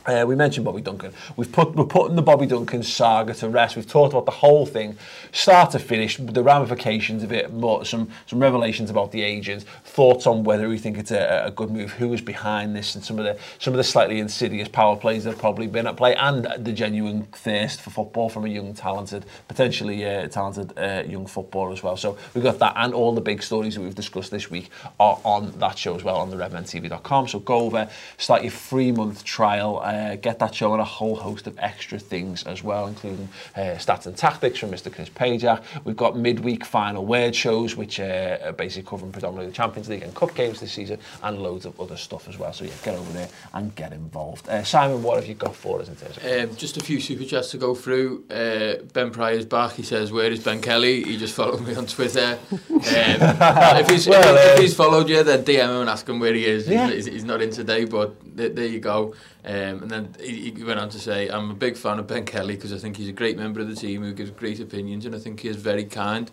Uh, 0.07 0.25
we 0.27 0.37
mentioned 0.37 0.67
Bobby 0.67 0.83
Duncan. 0.83 1.15
We've 1.35 1.51
put, 1.51 1.75
we're 1.75 1.87
putting 1.87 2.15
the 2.15 2.23
Bobby 2.23 2.45
Duncan 2.45 2.83
saga 2.83 3.33
to 3.35 3.49
rest. 3.49 3.75
We've 3.75 3.89
talked 3.89 4.13
about 4.13 4.27
the 4.27 4.33
whole 4.33 4.67
thing, 4.67 4.99
start 5.33 5.71
to 5.71 5.79
finish, 5.79 6.19
the 6.19 6.43
ramifications 6.43 7.23
of 7.23 7.33
it, 7.33 7.51
more, 7.55 7.87
some, 7.87 8.11
some 8.27 8.39
revelations 8.39 8.91
about 8.91 9.13
the 9.13 9.23
agent, 9.23 9.63
thoughts 9.85 10.27
on 10.27 10.45
whether 10.45 10.69
we 10.69 10.77
think 10.77 10.99
it's 10.99 11.11
a, 11.11 11.45
a 11.47 11.51
good 11.51 11.71
move, 11.71 11.93
who 11.93 12.13
is 12.13 12.21
behind 12.21 12.77
this, 12.77 12.95
and 12.95 13.03
some 13.03 13.19
of 13.19 13.25
the 13.25 13.39
some 13.59 13.73
of 13.73 13.79
the 13.79 13.85
slightly 13.85 14.19
insidious 14.19 14.69
power 14.69 14.95
plays 14.95 15.25
that 15.25 15.31
have 15.31 15.39
probably 15.39 15.67
been 15.67 15.87
at 15.87 15.97
play, 15.97 16.15
and 16.17 16.47
the 16.59 16.73
genuine 16.73 17.23
thirst 17.33 17.81
for 17.81 17.89
football 17.89 18.29
from 18.29 18.45
a 18.45 18.49
young, 18.49 18.75
talented, 18.75 19.25
potentially 19.49 20.05
uh, 20.05 20.29
talented 20.29 20.77
uh, 20.77 21.03
young 21.07 21.27
footballer 21.27 21.73
as 21.73 21.83
well. 21.83 21.97
So 21.97 22.19
we've 22.35 22.45
got 22.45 22.59
that, 22.59 22.75
and 22.77 22.93
all 22.93 23.15
the 23.15 23.23
big 23.23 23.43
stories 23.43 23.77
that 23.77 23.81
we've 23.81 23.95
discussed 23.95 24.31
this 24.31 24.51
week 24.51 24.69
are 25.01 25.19
on 25.25 25.53
that 25.61 25.79
show 25.79 25.97
as 25.97 26.05
well 26.05 26.17
on 26.17 26.29
the 26.29 26.37
RedmanTV.com. 26.37 27.29
So 27.29 27.39
go 27.39 27.61
over, 27.61 27.89
start 28.19 28.43
your 28.43 28.51
free 28.51 28.93
month 28.93 29.25
trial. 29.25 29.81
Uh, 29.95 30.17
get 30.17 30.41
that 30.41 30.53
show 30.53 30.73
and 30.73 30.81
a 30.81 30.85
whole 30.85 31.15
host 31.15 31.47
of 31.47 31.57
extra 31.59 31.99
things 31.99 32.43
as 32.45 32.65
well, 32.65 32.89
including 32.89 33.29
uh, 33.55 33.61
stats 33.79 34.07
and 34.07 34.17
tactics 34.17 34.59
from 34.59 34.71
Mr. 34.71 34.93
Chris 34.93 35.09
Pajak. 35.09 35.63
We've 35.85 35.97
got 35.97 36.17
midweek 36.17 36.65
final 36.65 37.07
word 37.07 37.35
shows, 37.37 37.77
which 37.77 38.01
uh, 38.01 38.39
are 38.43 38.53
basically 38.53 38.89
covering 38.91 39.13
predominantly 39.13 39.51
the 39.51 39.57
Champions 39.57 39.89
League 39.89 40.03
and 40.03 40.13
Cup 40.13 40.35
games 40.35 40.59
this 40.59 40.73
season, 40.73 40.99
and 41.23 41.39
loads 41.39 41.65
of 41.65 41.81
other 41.81 41.97
stuff 41.97 42.29
as 42.29 42.39
well. 42.39 42.53
So 42.53 42.65
yeah, 42.65 42.73
get 42.83 42.97
over 42.97 43.13
there 43.13 43.29
and 43.53 43.73
get 43.77 43.93
involved. 43.93 44.49
Uh, 44.49 44.65
Simon, 44.65 45.03
what 45.03 45.17
have 45.17 45.27
you 45.29 45.35
got 45.35 45.55
for 45.55 45.81
us 45.81 45.89
in 45.89 45.95
terms 45.95 46.17
of? 46.17 46.25
Um, 46.25 46.57
just 46.57 46.77
a 46.77 46.81
few 46.81 47.01
super 47.01 47.25
chats 47.25 47.53
to 47.53 47.59
go 47.59 47.75
through. 47.77 48.25
Uh, 48.31 48.83
ben 48.93 49.13
Pryor's 49.13 49.45
back. 49.45 49.73
He 49.75 49.85
says, 49.85 50.11
"Where 50.11 50.31
is 50.31 50.43
Ben 50.43 50.61
Kelly?" 50.61 51.05
He 51.05 51.17
just 51.17 51.35
followed 51.35 51.65
me 51.65 51.75
on 51.77 51.87
Twitter. 51.87 52.37
Um, 52.51 52.61
if, 52.71 53.89
he's, 53.89 54.09
Well, 54.09 54.35
if, 54.35 54.51
uh, 54.51 54.55
if 54.55 54.59
he's 54.59 54.75
followed 54.75 55.09
you, 55.09 55.23
then 55.23 55.45
DM 55.45 55.65
him 55.65 55.81
and 55.83 55.91
ask 55.91 56.09
him 56.09 56.19
where 56.19 56.35
he 56.35 56.47
is. 56.47 56.67
Yeah. 56.69 56.91
He's, 56.91 57.07
he's 57.07 57.25
not 57.25 57.41
in 57.41 57.51
today, 57.51 57.85
but 57.85 58.15
th- 58.37 58.55
there 58.55 58.67
you 58.67 58.81
go. 58.81 59.15
Um, 59.45 59.83
and 59.83 59.91
then 59.91 60.15
he, 60.21 60.51
he 60.51 60.65
went 60.65 60.81
on 60.81 60.89
to 60.91 60.99
say, 60.99 61.29
"I'm 61.29 61.51
a 61.51 61.55
big 61.55 61.77
fan 61.77 61.99
of 61.99 62.07
Ben 62.07 62.25
Kelly 62.25 62.55
because 62.55 62.73
I 62.73 62.79
think 62.79 62.97
he's 62.97 63.09
a 63.09 63.13
great 63.13 63.37
member 63.37 63.61
of 63.61 63.69
the 63.69 63.77
team 63.77 64.03
who 64.03 64.13
gives 64.13 64.31
great 64.31 64.61
opinions, 64.61 65.07
and 65.07 65.15
I 65.15 65.19
think 65.19 65.41
he 65.41 65.49
is 65.49 65.57
very 65.57 65.85
kind." 65.85 66.31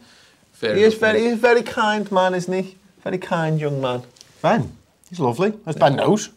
Fair 0.51 0.75
He 0.75 0.83
is 0.83 0.95
very, 0.95 1.21
he's 1.21 1.33
a 1.33 1.37
very 1.37 1.63
kind 1.63 2.11
man, 2.11 2.33
isn't 2.33 2.53
he? 2.53 2.77
Very 3.03 3.17
kind 3.17 3.59
young 3.59 3.81
man. 3.81 4.03
Ben, 4.41 4.75
he's 5.09 5.19
lovely. 5.19 5.53
As 5.65 5.75
Ben 5.75 5.95
knows. 5.95 6.29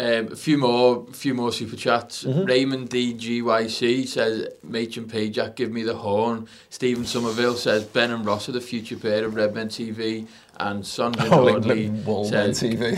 Um, 0.00 0.32
a 0.32 0.36
few 0.36 0.56
more, 0.56 1.04
few 1.12 1.34
more 1.34 1.52
super 1.52 1.76
chats. 1.76 2.24
Raymond 2.24 2.88
DGYC 2.88 4.08
says, 4.08 4.48
Mate 4.62 4.96
and 4.96 5.06
Pajak, 5.06 5.56
give 5.56 5.70
me 5.70 5.82
the 5.82 5.94
horn. 5.94 6.48
Stephen 6.70 7.04
Somerville 7.04 7.54
says, 7.54 7.84
Ben 7.84 8.10
and 8.10 8.24
Ross 8.24 8.48
are 8.48 8.52
the 8.52 8.62
future 8.62 8.96
pair 8.96 9.26
of 9.26 9.34
Redmen 9.34 9.68
TV. 9.68 10.26
And 10.58 10.86
Sandra 10.86 11.28
Oh, 11.30 11.44
like 11.44 11.56
Nordley 11.56 12.26
says, 12.30 12.62
TV. 12.62 12.96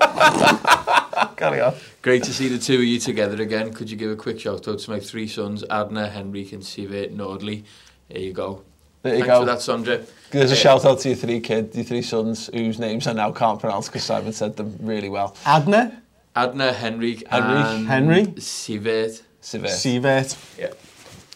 Carry 1.36 1.60
on. 1.60 1.74
Great 2.02 2.22
to 2.24 2.32
see 2.32 2.48
the 2.48 2.58
two 2.58 2.76
of 2.76 2.84
you 2.84 2.98
together 2.98 3.40
again. 3.42 3.72
Could 3.72 3.90
you 3.90 3.96
give 3.96 4.10
a 4.10 4.16
quick 4.16 4.38
shout 4.40 4.68
out 4.68 4.78
to 4.78 4.90
my 4.90 5.00
three 5.00 5.26
sons, 5.26 5.64
Adna, 5.70 6.08
Henrik 6.08 6.52
and 6.52 6.64
Sive 6.64 7.10
Nordley? 7.12 7.64
There 8.08 8.20
you 8.20 8.32
go. 8.32 8.62
There 9.02 9.14
you 9.14 9.24
Thanks 9.24 9.34
go. 9.34 9.40
for 9.40 9.46
that, 9.46 9.58
Sondra. 9.58 10.06
There's 10.30 10.50
a 10.50 10.54
uh, 10.54 10.56
shout 10.56 10.84
out 10.84 11.00
to 11.00 11.08
your 11.08 11.16
three 11.16 11.40
kids, 11.40 11.74
your 11.74 11.84
three 11.84 12.02
sons, 12.02 12.50
whose 12.52 12.78
names 12.78 13.06
I 13.06 13.14
now 13.14 13.32
can't 13.32 13.58
pronounce 13.58 13.88
because 13.88 14.04
Simon 14.04 14.32
said 14.32 14.56
them 14.56 14.76
really 14.80 15.08
well. 15.08 15.34
Adna? 15.46 16.02
Adna, 16.36 16.72
Henrik, 16.72 17.26
Henrik. 17.26 17.66
and 17.66 17.88
Henry? 17.88 18.34
Sivet. 18.38 19.22
Sivert. 19.42 19.70
Sivert. 19.70 20.58
Yeah. 20.58 20.72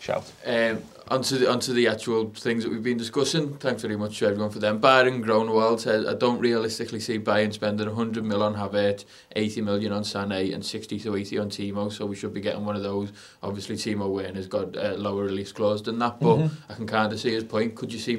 Shout. 0.00 0.30
Um, 0.44 0.82
onto 1.08 1.36
the, 1.38 1.50
onto 1.50 1.72
the 1.72 1.86
actual 1.86 2.30
things 2.30 2.64
that 2.64 2.70
we've 2.70 2.82
been 2.82 2.96
discussing. 2.96 3.54
Thanks 3.58 3.82
very 3.82 3.96
much 3.96 4.18
to 4.18 4.26
everyone 4.26 4.50
for 4.50 4.58
them. 4.58 4.78
Byron 4.78 5.22
Groenwald 5.22 5.80
says, 5.80 6.06
I 6.06 6.14
don't 6.14 6.38
realistically 6.38 7.00
see 7.00 7.18
Bayern 7.18 7.52
spending 7.52 7.86
100 7.86 8.24
mil 8.24 8.42
on 8.42 8.54
Havertz, 8.54 9.04
80 9.36 9.60
million 9.60 9.92
on 9.92 10.02
Sané 10.02 10.54
and 10.54 10.64
60 10.64 10.98
to 11.00 11.16
80 11.16 11.38
on 11.38 11.50
Timo, 11.50 11.92
so 11.92 12.06
we 12.06 12.16
should 12.16 12.32
be 12.32 12.40
getting 12.40 12.64
one 12.64 12.76
of 12.76 12.82
those. 12.82 13.12
Obviously, 13.42 13.76
Timo 13.76 14.10
Werner's 14.10 14.36
has 14.36 14.46
got 14.46 14.74
a 14.76 14.94
uh, 14.94 14.96
lower 14.96 15.24
release 15.24 15.52
clause 15.52 15.82
than 15.82 15.98
that, 15.98 16.18
but 16.20 16.36
mm 16.36 16.42
-hmm. 16.42 16.72
I 16.72 16.74
can 16.74 16.86
kind 16.86 17.12
of 17.12 17.20
see 17.20 17.32
his 17.32 17.44
point. 17.44 17.74
Could 17.74 17.92
you 17.92 18.00
see, 18.00 18.14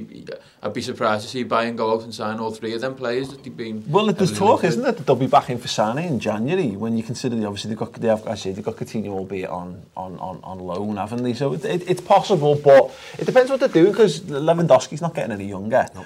I'd 0.63 0.74
be 0.74 0.82
surprised 0.82 1.24
to 1.25 1.30
see 1.30 1.44
Bayern 1.44 1.75
go 1.75 1.92
out 1.94 2.04
and 2.04 2.13
sign 2.13 2.39
all 2.39 2.51
three 2.51 2.74
of 2.75 2.82
them 2.82 2.96
players 2.96 3.27
that 3.30 3.44
they've 3.44 3.58
been... 3.65 3.84
Well, 3.89 4.13
there's 4.13 4.38
talk, 4.38 4.63
isn't 4.63 4.84
there, 4.84 4.96
that 4.98 5.06
they'll 5.06 5.25
be 5.27 5.34
back 5.38 5.50
in 5.50 5.58
for 5.58 5.70
Sané 5.77 6.04
in 6.13 6.20
January, 6.20 6.70
when 6.84 6.94
you 6.98 7.04
consider, 7.04 7.36
the, 7.36 7.46
obviously, 7.46 7.70
they've 7.70 7.84
got, 7.86 7.94
they 8.04 8.10
have, 8.15 8.24
I 8.34 8.36
say, 8.42 8.50
they've 8.54 8.70
got 8.70 8.77
Coutinho, 8.82 9.12
albeit 9.20 9.50
on, 9.50 9.68
on, 10.04 10.12
on, 10.27 10.36
on 10.44 10.58
loan, 10.70 10.98
haven't 10.98 11.24
they? 11.25 11.34
So 11.34 11.54
it, 11.54 11.65
it, 11.75 11.82
it's 11.92 12.04
possible, 12.15 12.54
but 12.70 12.75
it 13.17 13.25
depends 13.25 13.50
what 13.51 13.60
they're 13.60 13.70
doing 13.70 13.91
because 13.91 14.22
Lewandowski's 14.22 15.01
not 15.01 15.13
getting 15.13 15.32
any 15.32 15.48
younger. 15.48 15.86
Uh, 15.96 16.03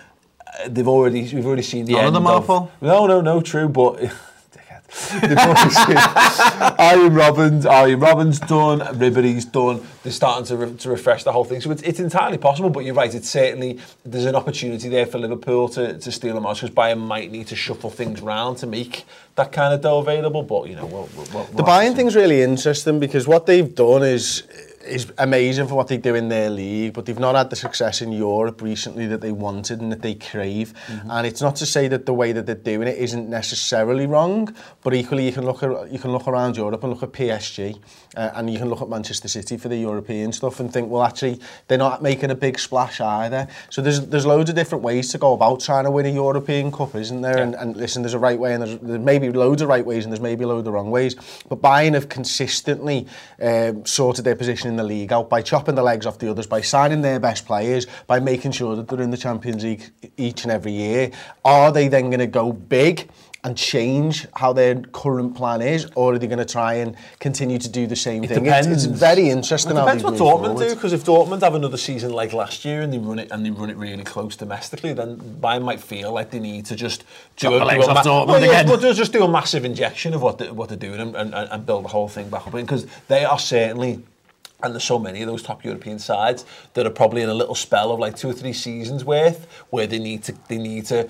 they've 0.68 0.88
already 0.88 1.22
we've 1.34 1.46
already 1.46 1.62
seen 1.62 1.86
the 1.86 1.94
None 1.94 2.06
of 2.06 2.14
them 2.14 2.28
are, 2.28 2.42
Paul. 2.42 2.72
No, 2.82 3.08
no, 3.08 3.22
no, 3.22 3.42
true, 3.42 3.70
but. 3.70 4.00
dickhead. 4.52 5.22
They've 5.22 5.38
already 5.38 5.70
seen 5.70 5.98
Arjen 6.80 7.14
Robben's, 7.14 7.66
Arjen 7.66 8.00
Robben's 8.00 8.40
done, 8.40 8.80
Ribery's 8.98 9.46
done. 9.46 9.86
They're 10.04 10.12
starting 10.12 10.46
to, 10.46 10.58
re- 10.58 10.78
to 10.78 10.90
refresh 10.90 11.24
the 11.24 11.32
whole 11.32 11.44
thing. 11.44 11.62
So 11.62 11.72
it's, 11.72 11.82
it's 11.84 12.00
entirely 12.00 12.38
possible, 12.38 12.70
but 12.70 12.86
you're 12.86 12.96
right. 12.96 13.14
It's 13.14 13.30
certainly 13.30 13.80
there's 14.06 14.26
an 14.26 14.36
opportunity 14.36 14.90
there 14.90 15.06
for 15.06 15.20
Liverpool 15.20 15.70
to, 15.70 15.98
to 15.98 16.12
steal 16.12 16.38
a 16.38 16.42
match 16.42 16.62
because 16.62 16.76
Bayern 16.76 17.00
might 17.00 17.32
need 17.32 17.48
to 17.48 17.56
shuffle 17.56 17.90
things 17.90 18.22
round 18.22 18.58
to 18.60 18.68
make 18.68 19.06
that 19.36 19.52
kind 19.52 19.74
of 19.74 19.82
dough 19.82 20.00
available. 20.00 20.44
But 20.44 20.70
you 20.70 20.76
know, 20.76 20.86
we'll, 20.86 21.10
we'll, 21.16 21.28
we'll 21.34 21.44
The 21.46 21.64
Bayern 21.64 21.96
thing's 21.96 22.16
really 22.16 22.42
interesting 22.42 23.00
because 23.00 23.28
what 23.28 23.46
they've 23.46 23.74
done 23.74 24.04
is 24.04 24.44
is 24.86 25.12
amazing 25.18 25.68
for 25.68 25.76
what 25.76 25.88
they 25.88 25.98
do 25.98 26.16
in 26.16 26.30
their 26.30 26.50
league, 26.50 26.94
but 26.94 27.06
they've 27.06 27.20
not 27.20 27.36
had 27.36 27.50
the 27.50 27.56
success 27.56 28.02
in 28.02 28.12
Europe 28.12 28.62
recently 28.62 29.08
that 29.08 29.22
they 29.22 29.32
wanted 29.32 29.82
and 29.82 29.92
that 29.92 30.02
they 30.02 30.16
crave. 30.16 30.74
Mm-hmm. 30.88 31.12
And 31.12 31.28
it's 31.28 31.42
not 31.42 31.56
to 31.58 31.66
say 31.66 31.88
that 31.90 32.06
the 32.06 32.14
way 32.14 32.32
that 32.32 32.46
they're 32.46 32.56
doing 32.56 32.88
it 32.88 32.98
isn't 32.98 33.30
necessarily 33.30 34.08
wrong, 34.08 34.56
but 34.82 34.94
equally 34.94 35.26
you 35.26 35.32
can 35.32 35.46
look 35.46 35.64
at, 35.64 35.92
you 35.92 36.00
can 36.00 36.12
look 36.12 36.28
around 36.28 36.58
Europe 36.58 36.84
and 36.84 36.94
look 36.94 37.04
at 37.04 37.12
PSG 37.12 37.80
uh, 38.20 38.32
and 38.36 38.52
you 38.52 38.60
can 38.60 38.68
look 38.68 38.82
at 38.82 38.90
Manchester 38.90 39.30
City 39.30 39.56
for 39.56 39.70
the 39.70 39.78
European 39.78 40.34
stuff 40.34 40.60
and 40.60 40.72
think, 40.74 40.92
well, 40.92 41.04
actually 41.04 41.40
they're 41.68 41.78
not 41.78 42.04
making 42.04 42.32
a 42.32 42.36
big 42.36 42.60
splash 42.60 43.00
either. 43.00 43.48
So 43.70 43.82
there's 43.82 44.06
there's 44.08 44.26
loads 44.26 44.50
of 44.50 44.58
different 44.58 44.84
ways 44.84 45.08
to 45.14 45.18
go 45.18 45.32
about 45.34 45.62
trying 45.62 45.86
to 45.86 45.92
win 45.92 46.06
a 46.06 46.10
European 46.10 46.70
Cup, 46.70 46.96
isn't 46.96 47.22
there? 47.22 47.38
And, 47.38 47.56
and 47.56 47.78
listen, 47.78 48.02
there's 48.02 48.14
a 48.14 48.20
right 48.20 48.38
way 48.38 48.54
and 48.54 48.62
there's, 48.62 48.78
there's 48.80 49.00
maybe 49.00 49.30
loads 49.30 49.62
of 49.62 49.70
right 49.70 49.86
ways 49.86 50.04
and 50.04 50.12
there's 50.12 50.20
maybe 50.20 50.44
loads 50.44 50.68
of 50.68 50.74
wrong 50.74 50.92
ways. 50.92 51.16
But 51.48 51.62
Bayern 51.62 51.94
have 51.94 52.10
consistently 52.10 53.08
um, 53.42 53.86
sorted 53.86 54.26
their 54.26 54.36
position 54.36 54.70
in 54.70 54.76
the 54.76 54.84
league 54.84 55.14
out 55.14 55.30
by 55.30 55.42
chopping 55.42 55.76
the 55.76 55.84
legs 55.84 56.06
off 56.06 56.20
the 56.20 56.30
others, 56.30 56.46
by 56.46 56.60
signing 56.60 57.02
their 57.02 57.22
best 57.22 57.46
players, 57.46 57.88
by 58.06 58.20
making 58.20 58.52
sure 58.52 58.76
that 58.76 58.90
they're 58.90 59.02
in 59.02 59.12
the 59.12 59.18
Champions 59.18 59.64
League 59.64 59.92
each 60.18 60.44
and 60.44 60.52
every 60.52 60.74
year. 60.74 61.12
Are 61.46 61.72
they 61.72 61.88
then 61.88 62.10
going 62.10 62.20
to 62.20 62.28
go 62.28 62.52
big? 62.52 63.10
And 63.46 63.56
change 63.58 64.28
how 64.36 64.52
their 64.52 64.76
current 64.82 65.34
plan 65.34 65.62
is, 65.62 65.88
or 65.96 66.14
are 66.14 66.20
they 66.20 66.28
going 66.28 66.40
to 66.40 66.46
try 66.46 66.74
and 66.74 66.96
continue 67.20 67.58
to 67.58 67.70
do 67.70 67.88
the 67.88 67.96
same 67.96 68.24
It 68.24 68.28
thing? 68.28 68.44
depends. 68.44 68.68
It's, 68.68 68.84
it's 68.84 69.00
very 69.00 69.30
interesting. 69.30 69.78
It 69.78 69.80
depends 69.80 70.04
they 70.04 70.10
what 70.10 70.20
Dortmund 70.20 70.46
forward. 70.46 70.68
do, 70.68 70.76
because 70.76 70.92
if 70.92 71.06
Dortmund 71.06 71.42
have 71.42 71.56
another 71.56 71.78
season 71.78 72.12
like 72.12 72.34
last 72.34 72.66
year 72.66 72.82
and 72.82 72.92
they 72.92 72.98
run 72.98 73.18
it 73.18 73.32
and 73.32 73.46
they 73.46 73.52
run 73.52 73.70
it 73.70 73.78
really 73.78 74.04
close 74.04 74.36
domestically, 74.36 74.92
then 74.92 75.18
Bayern 75.40 75.64
might 75.64 75.80
feel 75.80 76.12
like 76.12 76.32
they 76.32 76.40
need 76.40 76.66
to 76.66 76.76
just 76.76 77.06
do 77.38 77.56
a, 77.56 77.64
legs 77.64 77.86
do 77.86 77.92
a 77.92 77.96
off 77.96 78.06
Dortmund 78.06 78.28
well, 78.28 78.42
yeah, 78.42 78.48
again. 78.48 78.68
well, 78.68 78.78
just 78.78 78.98
just 78.98 79.14
do 79.14 79.24
a 79.24 79.28
massive 79.28 79.64
injection 79.64 80.14
of 80.14 80.22
what 80.22 80.38
they, 80.38 80.52
what 80.52 80.68
they're 80.68 80.78
doing 80.78 81.00
and, 81.00 81.16
and, 81.16 81.34
and 81.34 81.66
build 81.66 81.86
the 81.86 81.90
whole 81.90 82.10
thing 82.10 82.30
back 82.30 82.46
up 82.46 82.54
because 82.54 82.88
they 83.08 83.24
are 83.24 83.40
certainly. 83.40 84.04
And 84.62 84.74
there's 84.74 84.84
so 84.84 85.00
many 85.00 85.22
of 85.22 85.28
those 85.30 85.42
top 85.42 85.64
European 85.64 86.00
sides 86.00 86.46
that 86.74 86.86
are 86.86 86.90
probably 86.90 87.22
in 87.22 87.30
a 87.30 87.34
little 87.34 87.56
spell 87.56 87.94
of 87.94 88.00
like 88.00 88.18
two 88.18 88.30
or 88.30 88.34
three 88.34 88.52
seasons 88.52 89.06
worth 89.06 89.48
where 89.70 89.88
they 89.88 90.00
need 90.00 90.22
to 90.24 90.36
they 90.50 90.58
need 90.58 90.86
to 90.88 91.06
to 91.06 91.10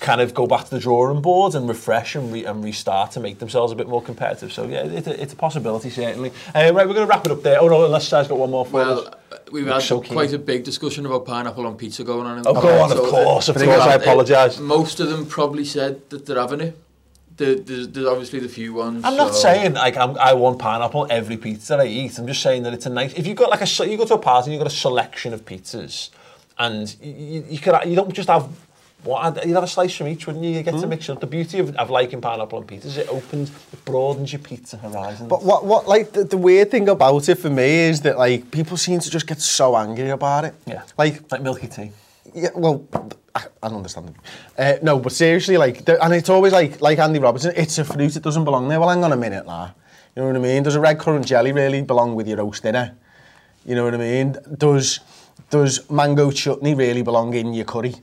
kind 0.00 0.20
of 0.20 0.34
go 0.34 0.46
back 0.46 0.64
to 0.64 0.70
the 0.70 0.80
drawing 0.80 1.20
board 1.22 1.54
and 1.54 1.68
refresh 1.68 2.14
and, 2.16 2.32
re- 2.32 2.44
and 2.44 2.62
restart 2.64 3.12
to 3.12 3.20
make 3.20 3.38
themselves 3.38 3.72
a 3.72 3.76
bit 3.76 3.88
more 3.88 4.02
competitive. 4.02 4.52
So 4.52 4.66
yeah, 4.66 4.84
it, 4.84 5.06
it's 5.06 5.32
a 5.32 5.36
possibility 5.36 5.90
certainly. 5.90 6.30
Uh, 6.54 6.72
right, 6.74 6.86
we're 6.86 6.94
going 6.94 7.06
to 7.06 7.06
wrap 7.06 7.24
it 7.26 7.32
up 7.32 7.42
there. 7.42 7.60
Oh 7.60 7.68
no, 7.68 7.84
unless 7.84 8.08
Si's 8.08 8.26
got 8.28 8.38
one 8.38 8.50
more 8.50 8.66
for 8.66 8.80
us. 8.80 8.86
Well, 9.04 9.14
we've 9.52 9.64
Look 9.64 9.74
had 9.74 9.82
so 9.82 10.00
quite 10.00 10.32
a 10.32 10.38
big 10.38 10.64
discussion 10.64 11.06
about 11.06 11.24
pineapple 11.26 11.66
on 11.66 11.76
pizza 11.76 12.02
going 12.04 12.26
on. 12.26 12.38
In 12.38 12.46
Oh, 12.46 12.54
the 12.54 12.60
go 12.60 12.82
on, 12.82 12.90
of 12.90 12.98
So, 12.98 13.06
uh, 13.06 13.10
course, 13.10 13.48
of 13.48 13.56
course, 13.56 13.68
I 13.80 13.94
uh, 13.94 13.98
apologise. 13.98 14.58
Most 14.58 14.98
of 15.00 15.08
them 15.08 15.26
probably 15.26 15.64
said 15.64 16.08
that 16.10 16.26
they're 16.26 16.40
having 16.40 16.60
it. 16.62 16.78
There- 17.36 17.54
There's, 17.56 17.88
there's 17.88 18.06
obviously 18.06 18.40
the 18.40 18.48
few 18.48 18.72
ones. 18.74 19.04
I'm 19.04 19.16
not 19.16 19.34
so- 19.34 19.40
saying 19.42 19.74
like 19.74 19.96
I'm, 19.96 20.16
I 20.18 20.32
want 20.32 20.58
pineapple 20.58 21.06
every 21.10 21.36
pizza 21.36 21.76
that 21.76 21.80
I 21.80 21.86
eat. 21.86 22.18
I'm 22.18 22.26
just 22.26 22.42
saying 22.42 22.62
that 22.64 22.72
it's 22.72 22.86
a 22.86 22.90
nice. 22.90 23.12
If 23.14 23.26
you've 23.26 23.36
got 23.36 23.50
like 23.50 23.60
a, 23.62 23.86
you 23.88 23.96
go 23.98 24.06
to 24.06 24.14
a 24.14 24.18
party 24.18 24.46
and 24.46 24.54
you've 24.54 24.64
got 24.64 24.72
a 24.72 24.74
selection 24.74 25.32
of 25.34 25.44
pizzas, 25.44 26.08
and 26.58 26.96
you, 27.02 27.12
you, 27.12 27.44
you 27.50 27.58
could 27.58 27.74
you 27.86 27.94
don't 27.94 28.12
just 28.12 28.28
have. 28.30 28.48
Well, 29.04 29.38
you'd 29.44 29.54
have 29.54 29.62
a 29.62 29.68
slice 29.68 29.94
from 29.94 30.08
each, 30.08 30.26
wouldn't 30.26 30.44
you? 30.44 30.50
You 30.50 30.62
get 30.64 30.74
mm. 30.74 30.80
to 30.80 30.86
mix 30.88 31.08
it 31.08 31.12
up. 31.12 31.20
The 31.20 31.28
beauty 31.28 31.60
of, 31.60 31.76
of 31.76 31.90
liking 31.90 32.20
pineapple 32.20 32.58
and 32.58 32.66
pizza 32.66 32.88
is 32.88 32.96
it 32.96 33.08
opens, 33.08 33.50
it 33.72 33.84
broadens 33.84 34.32
your 34.32 34.40
pizza 34.40 34.78
horizon. 34.78 35.28
But 35.28 35.44
what, 35.44 35.64
what 35.64 35.86
like, 35.86 36.12
the, 36.12 36.24
the 36.24 36.36
weird 36.36 36.72
thing 36.72 36.88
about 36.88 37.28
it 37.28 37.36
for 37.36 37.50
me 37.50 37.88
is 37.90 38.00
that, 38.00 38.18
like, 38.18 38.50
people 38.50 38.76
seem 38.76 38.98
to 38.98 39.10
just 39.10 39.26
get 39.28 39.40
so 39.40 39.76
angry 39.76 40.10
about 40.10 40.44
it. 40.44 40.54
Yeah. 40.66 40.82
Like, 40.98 41.30
like 41.30 41.40
milky 41.40 41.68
tea. 41.68 41.92
Yeah, 42.34 42.48
well, 42.56 42.84
I, 43.34 43.44
I 43.62 43.68
don't 43.68 43.76
understand. 43.76 44.14
Uh, 44.58 44.74
no, 44.82 44.98
but 44.98 45.12
seriously, 45.12 45.56
like, 45.56 45.84
the, 45.84 46.02
and 46.04 46.12
it's 46.12 46.28
always 46.28 46.52
like, 46.52 46.80
like 46.80 46.98
Andy 46.98 47.20
Robertson, 47.20 47.52
it's 47.56 47.78
a 47.78 47.84
fruit, 47.84 48.16
it 48.16 48.22
doesn't 48.22 48.44
belong 48.44 48.66
there. 48.66 48.80
Well, 48.80 48.88
hang 48.88 49.04
on 49.04 49.12
a 49.12 49.16
minute, 49.16 49.46
lah. 49.46 49.70
You 50.16 50.22
know 50.22 50.28
what 50.28 50.36
I 50.36 50.40
mean? 50.40 50.62
Does 50.64 50.74
a 50.74 50.80
red 50.80 50.98
currant 50.98 51.26
jelly 51.26 51.52
really 51.52 51.82
belong 51.82 52.14
with 52.16 52.26
your 52.26 52.38
roast 52.38 52.62
dinner? 52.62 52.96
You 53.64 53.74
know 53.74 53.84
what 53.84 53.94
I 53.94 53.98
mean? 53.98 54.36
Does, 54.56 55.00
does 55.50 55.88
mango 55.90 56.30
chutney 56.30 56.74
really 56.74 57.02
belong 57.02 57.34
in 57.34 57.54
your 57.54 57.66
curry? 57.66 57.94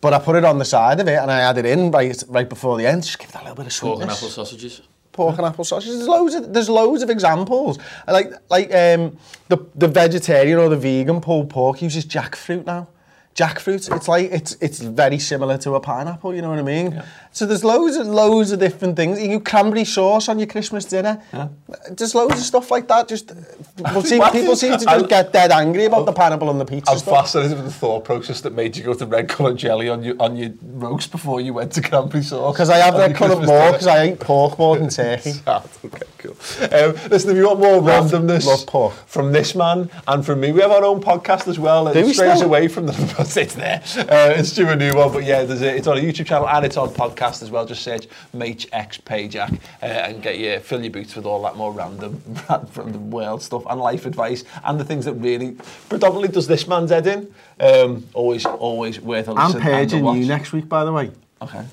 But 0.00 0.12
I 0.12 0.18
put 0.18 0.36
it 0.36 0.44
on 0.44 0.58
the 0.58 0.64
side 0.64 1.00
of 1.00 1.08
it 1.08 1.18
and 1.18 1.30
I 1.30 1.40
add 1.40 1.58
it 1.58 1.66
in 1.66 1.90
right, 1.90 2.22
right 2.28 2.48
before 2.48 2.76
the 2.76 2.86
end, 2.86 3.02
just 3.02 3.18
give 3.18 3.32
that 3.32 3.40
a 3.42 3.44
little 3.44 3.56
bit 3.56 3.66
of 3.66 3.72
sweetness. 3.72 3.98
Pork 3.98 4.02
and 4.02 4.10
apple 4.10 4.28
sausages. 4.28 4.82
pork 5.12 5.38
and 5.38 5.46
apple 5.46 5.64
sausages. 5.64 5.96
There's 5.96 6.08
loads 6.08 6.34
of 6.34 6.52
there's 6.52 6.68
loads 6.68 7.02
of 7.02 7.10
examples. 7.10 7.78
Like 8.06 8.30
like 8.50 8.66
um 8.74 9.16
the 9.48 9.58
the 9.74 9.88
vegetarian 9.88 10.58
or 10.58 10.68
the 10.68 10.76
vegan 10.76 11.20
pulled 11.20 11.48
pork 11.50 11.78
he 11.78 11.86
uses 11.86 12.04
jackfruit 12.04 12.66
now. 12.66 12.88
Jackfruit, 13.36 13.94
it's 13.94 14.08
like 14.08 14.30
it's 14.32 14.56
it's 14.62 14.78
very 14.80 15.18
similar 15.18 15.58
to 15.58 15.74
a 15.74 15.80
pineapple, 15.80 16.34
you 16.34 16.40
know 16.42 16.48
what 16.48 16.58
I 16.58 16.62
mean? 16.62 17.02
So 17.32 17.44
there's 17.44 17.62
loads 17.64 17.96
and 17.96 18.14
loads 18.14 18.50
of 18.50 18.58
different 18.60 18.96
things. 18.96 19.20
You 19.22 19.40
cranberry 19.40 19.84
sauce 19.84 20.26
on 20.30 20.38
your 20.38 20.46
Christmas 20.48 20.86
dinner—just 20.86 22.14
loads 22.14 22.34
of 22.38 22.40
stuff 22.46 22.70
like 22.70 22.88
that. 22.88 23.08
Just 23.08 23.32
people 23.76 24.00
seem, 24.10 24.22
people 24.32 24.56
seem 24.56 24.72
to 24.78 24.84
just 24.84 24.88
I- 25.04 25.06
get 25.06 25.32
dead 25.34 25.52
angry 25.52 25.84
about 25.84 26.06
the 26.06 26.12
pineapple 26.12 26.48
on 26.48 26.56
the 26.58 26.64
pizza 26.64 26.90
I'm 26.92 26.98
stuff. 26.98 27.14
fascinated 27.26 27.56
with 27.58 27.66
the 27.66 27.72
thought 27.72 28.04
process 28.04 28.40
that 28.40 28.54
made 28.54 28.74
you 28.74 28.84
go 28.84 28.94
to 28.94 29.04
red 29.04 29.28
coloured 29.28 29.58
jelly 29.58 29.90
on 29.90 30.02
your 30.02 30.16
on 30.18 30.36
your 30.36 30.50
roast 30.62 31.10
before 31.12 31.42
you 31.42 31.52
went 31.52 31.72
to 31.72 31.82
cranberry 31.82 32.22
sauce. 32.24 32.54
Because 32.54 32.70
I 32.70 32.78
have 32.78 32.96
that 32.96 33.14
colour 33.14 33.36
more 33.36 33.72
because 33.72 33.86
I 33.86 34.08
eat 34.12 34.20
pork 34.20 34.58
more 34.58 34.78
than 34.78 34.88
turkey. 35.02 35.32
Sad, 35.32 35.68
okay, 35.84 36.06
cool. 36.18 36.36
Um, 36.72 36.94
listen, 37.10 37.30
if 37.32 37.36
you 37.36 37.46
want 37.46 37.60
more 37.60 37.82
randomness 37.82 38.46
love 38.46 38.66
pork. 38.66 38.94
from 39.06 39.32
this 39.32 39.54
man 39.54 39.90
and 40.08 40.24
from 40.24 40.40
me, 40.40 40.52
we 40.52 40.62
have 40.62 40.70
our 40.70 40.84
own 40.84 41.00
podcast 41.02 41.48
as 41.48 41.58
well. 41.58 41.92
Do 41.92 41.98
It 41.98 42.06
we 42.06 42.14
strays 42.14 42.36
still? 42.36 42.48
away 42.48 42.68
from 42.68 42.86
the 42.86 42.92
it's 43.36 43.54
there. 43.54 43.82
Uh, 43.96 44.34
it's 44.36 44.52
due 44.52 44.68
a 44.68 44.76
new 44.76 44.92
one, 44.94 45.12
but 45.12 45.24
yeah, 45.24 45.42
there's 45.44 45.62
a, 45.62 45.74
it's 45.76 45.86
on 45.86 45.96
a 45.96 46.00
YouTube 46.00 46.26
channel 46.26 46.48
and 46.48 46.64
it's 46.66 46.76
on 46.76 46.90
podcast 46.90 47.42
as 47.42 47.50
well. 47.50 47.64
Just 47.66 47.82
search 47.82 48.06
Mate 48.34 48.66
X 48.72 48.98
Pajak 48.98 49.54
uh, 49.82 49.86
and 49.86 50.22
get 50.22 50.38
your 50.38 50.60
fill 50.60 50.80
your 50.82 50.90
boots 50.90 51.16
with 51.16 51.24
all 51.26 51.42
that 51.42 51.56
more 51.56 51.72
random 51.72 52.20
from 52.70 52.92
the 52.92 52.98
world 52.98 53.42
stuff 53.42 53.64
and 53.68 53.80
life 53.80 54.06
advice 54.06 54.44
and 54.64 54.78
the 54.78 54.84
things 54.84 55.04
that 55.06 55.14
really 55.14 55.56
predominantly 55.88 56.28
does 56.28 56.46
this 56.46 56.68
man's 56.68 56.90
head 56.90 57.06
in. 57.06 57.32
Um, 57.58 58.06
always, 58.14 58.44
always 58.44 59.00
worth 59.00 59.28
a 59.28 59.32
I'm 59.32 59.46
listen. 59.52 59.60
a 59.62 59.64
paging 59.64 60.04
you 60.04 60.26
next 60.26 60.52
week, 60.52 60.68
by 60.68 60.84
the 60.84 60.92
way. 60.92 61.10
Okay. 61.42 61.64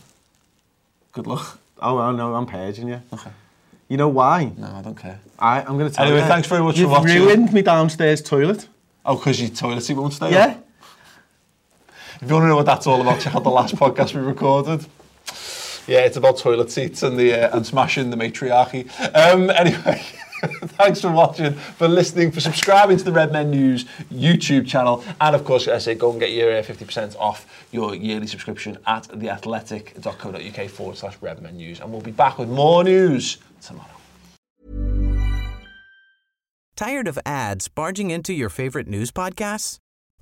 Good 1.12 1.28
luck. 1.28 1.60
Oh, 1.86 1.98
well, 1.98 2.14
no, 2.14 2.34
I'm 2.34 2.46
paging 2.46 2.88
you. 2.88 3.02
Okay. 3.12 3.30
You 3.90 3.98
know 3.98 4.08
why? 4.08 4.54
No, 4.56 4.68
I 4.68 4.82
don't 4.82 4.96
care. 4.96 5.20
I, 5.38 5.60
I'm 5.64 5.78
going 5.78 5.90
to 5.90 5.94
tell 5.94 6.06
Anyway, 6.06 6.22
you. 6.22 6.28
thanks 6.28 6.48
very 6.48 6.64
much 6.64 6.76
for 6.76 6.82
You've 6.82 6.92
watching. 6.92 7.18
ruined 7.22 7.52
me 7.52 7.62
downstairs 7.62 8.22
toilet. 8.22 8.70
Oh, 9.06 9.18
because 9.18 9.42
your 9.42 9.50
toilet 9.50 9.82
seat 9.82 9.96
won't 9.96 10.14
stay 10.14 10.32
Yeah? 10.32 10.46
up? 10.46 10.66
If 12.24 12.30
you 12.30 12.36
want 12.36 12.46
to 12.46 12.48
know 12.48 12.56
what 12.56 12.66
that's 12.66 12.88
all 12.88 13.02
about, 13.02 13.20
check 13.20 13.36
out 13.36 13.44
the 13.44 13.50
last 13.50 13.76
podcast 13.76 14.14
we 14.14 14.22
recorded. 14.22 14.86
Yeah, 15.88 16.06
it's 16.06 16.16
about 16.16 16.38
toilet 16.38 16.72
seats 16.72 17.04
and 17.04 17.20
the 17.20 17.34
uh, 17.34 17.58
and 17.58 17.68
smashing 17.68 18.12
the 18.12 18.16
matriarchy. 18.16 18.88
Um, 19.14 19.50
anyway, 19.50 20.02
thanks 20.78 21.02
for 21.02 21.12
watching, 21.12 21.52
for 21.52 21.90
listening, 21.90 22.32
for 22.32 22.40
subscribing 22.40 22.96
to 22.96 23.04
the 23.04 23.12
Red 23.12 23.34
Men 23.34 23.52
News 23.52 23.84
YouTube 24.10 24.66
channel, 24.66 25.04
and 25.20 25.36
of 25.36 25.44
course, 25.44 25.68
as 25.68 25.86
I 25.86 25.92
say, 25.92 25.96
go 25.96 26.12
and 26.12 26.20
get 26.22 26.32
your 26.32 26.50
uh, 26.58 26.62
50% 26.62 27.18
off 27.18 27.68
your 27.74 27.94
yearly 27.94 28.28
subscription 28.28 28.78
at 28.88 29.04
theathletic.co.uk 29.04 30.70
forward 30.70 30.96
slash 30.96 31.18
Red 31.20 31.42
Men 31.42 31.58
News, 31.58 31.82
and 31.82 31.92
we'll 31.92 32.00
be 32.00 32.12
back 32.12 32.38
with 32.38 32.48
more 32.48 32.86
news 32.86 33.38
tomorrow. 33.62 33.90
Tired 36.78 37.10
of 37.10 37.20
ads 37.26 37.68
barging 37.68 38.12
into 38.12 38.32
your 38.32 38.48
favorite 38.48 38.88
news 38.88 39.12
podcasts? 39.12 39.80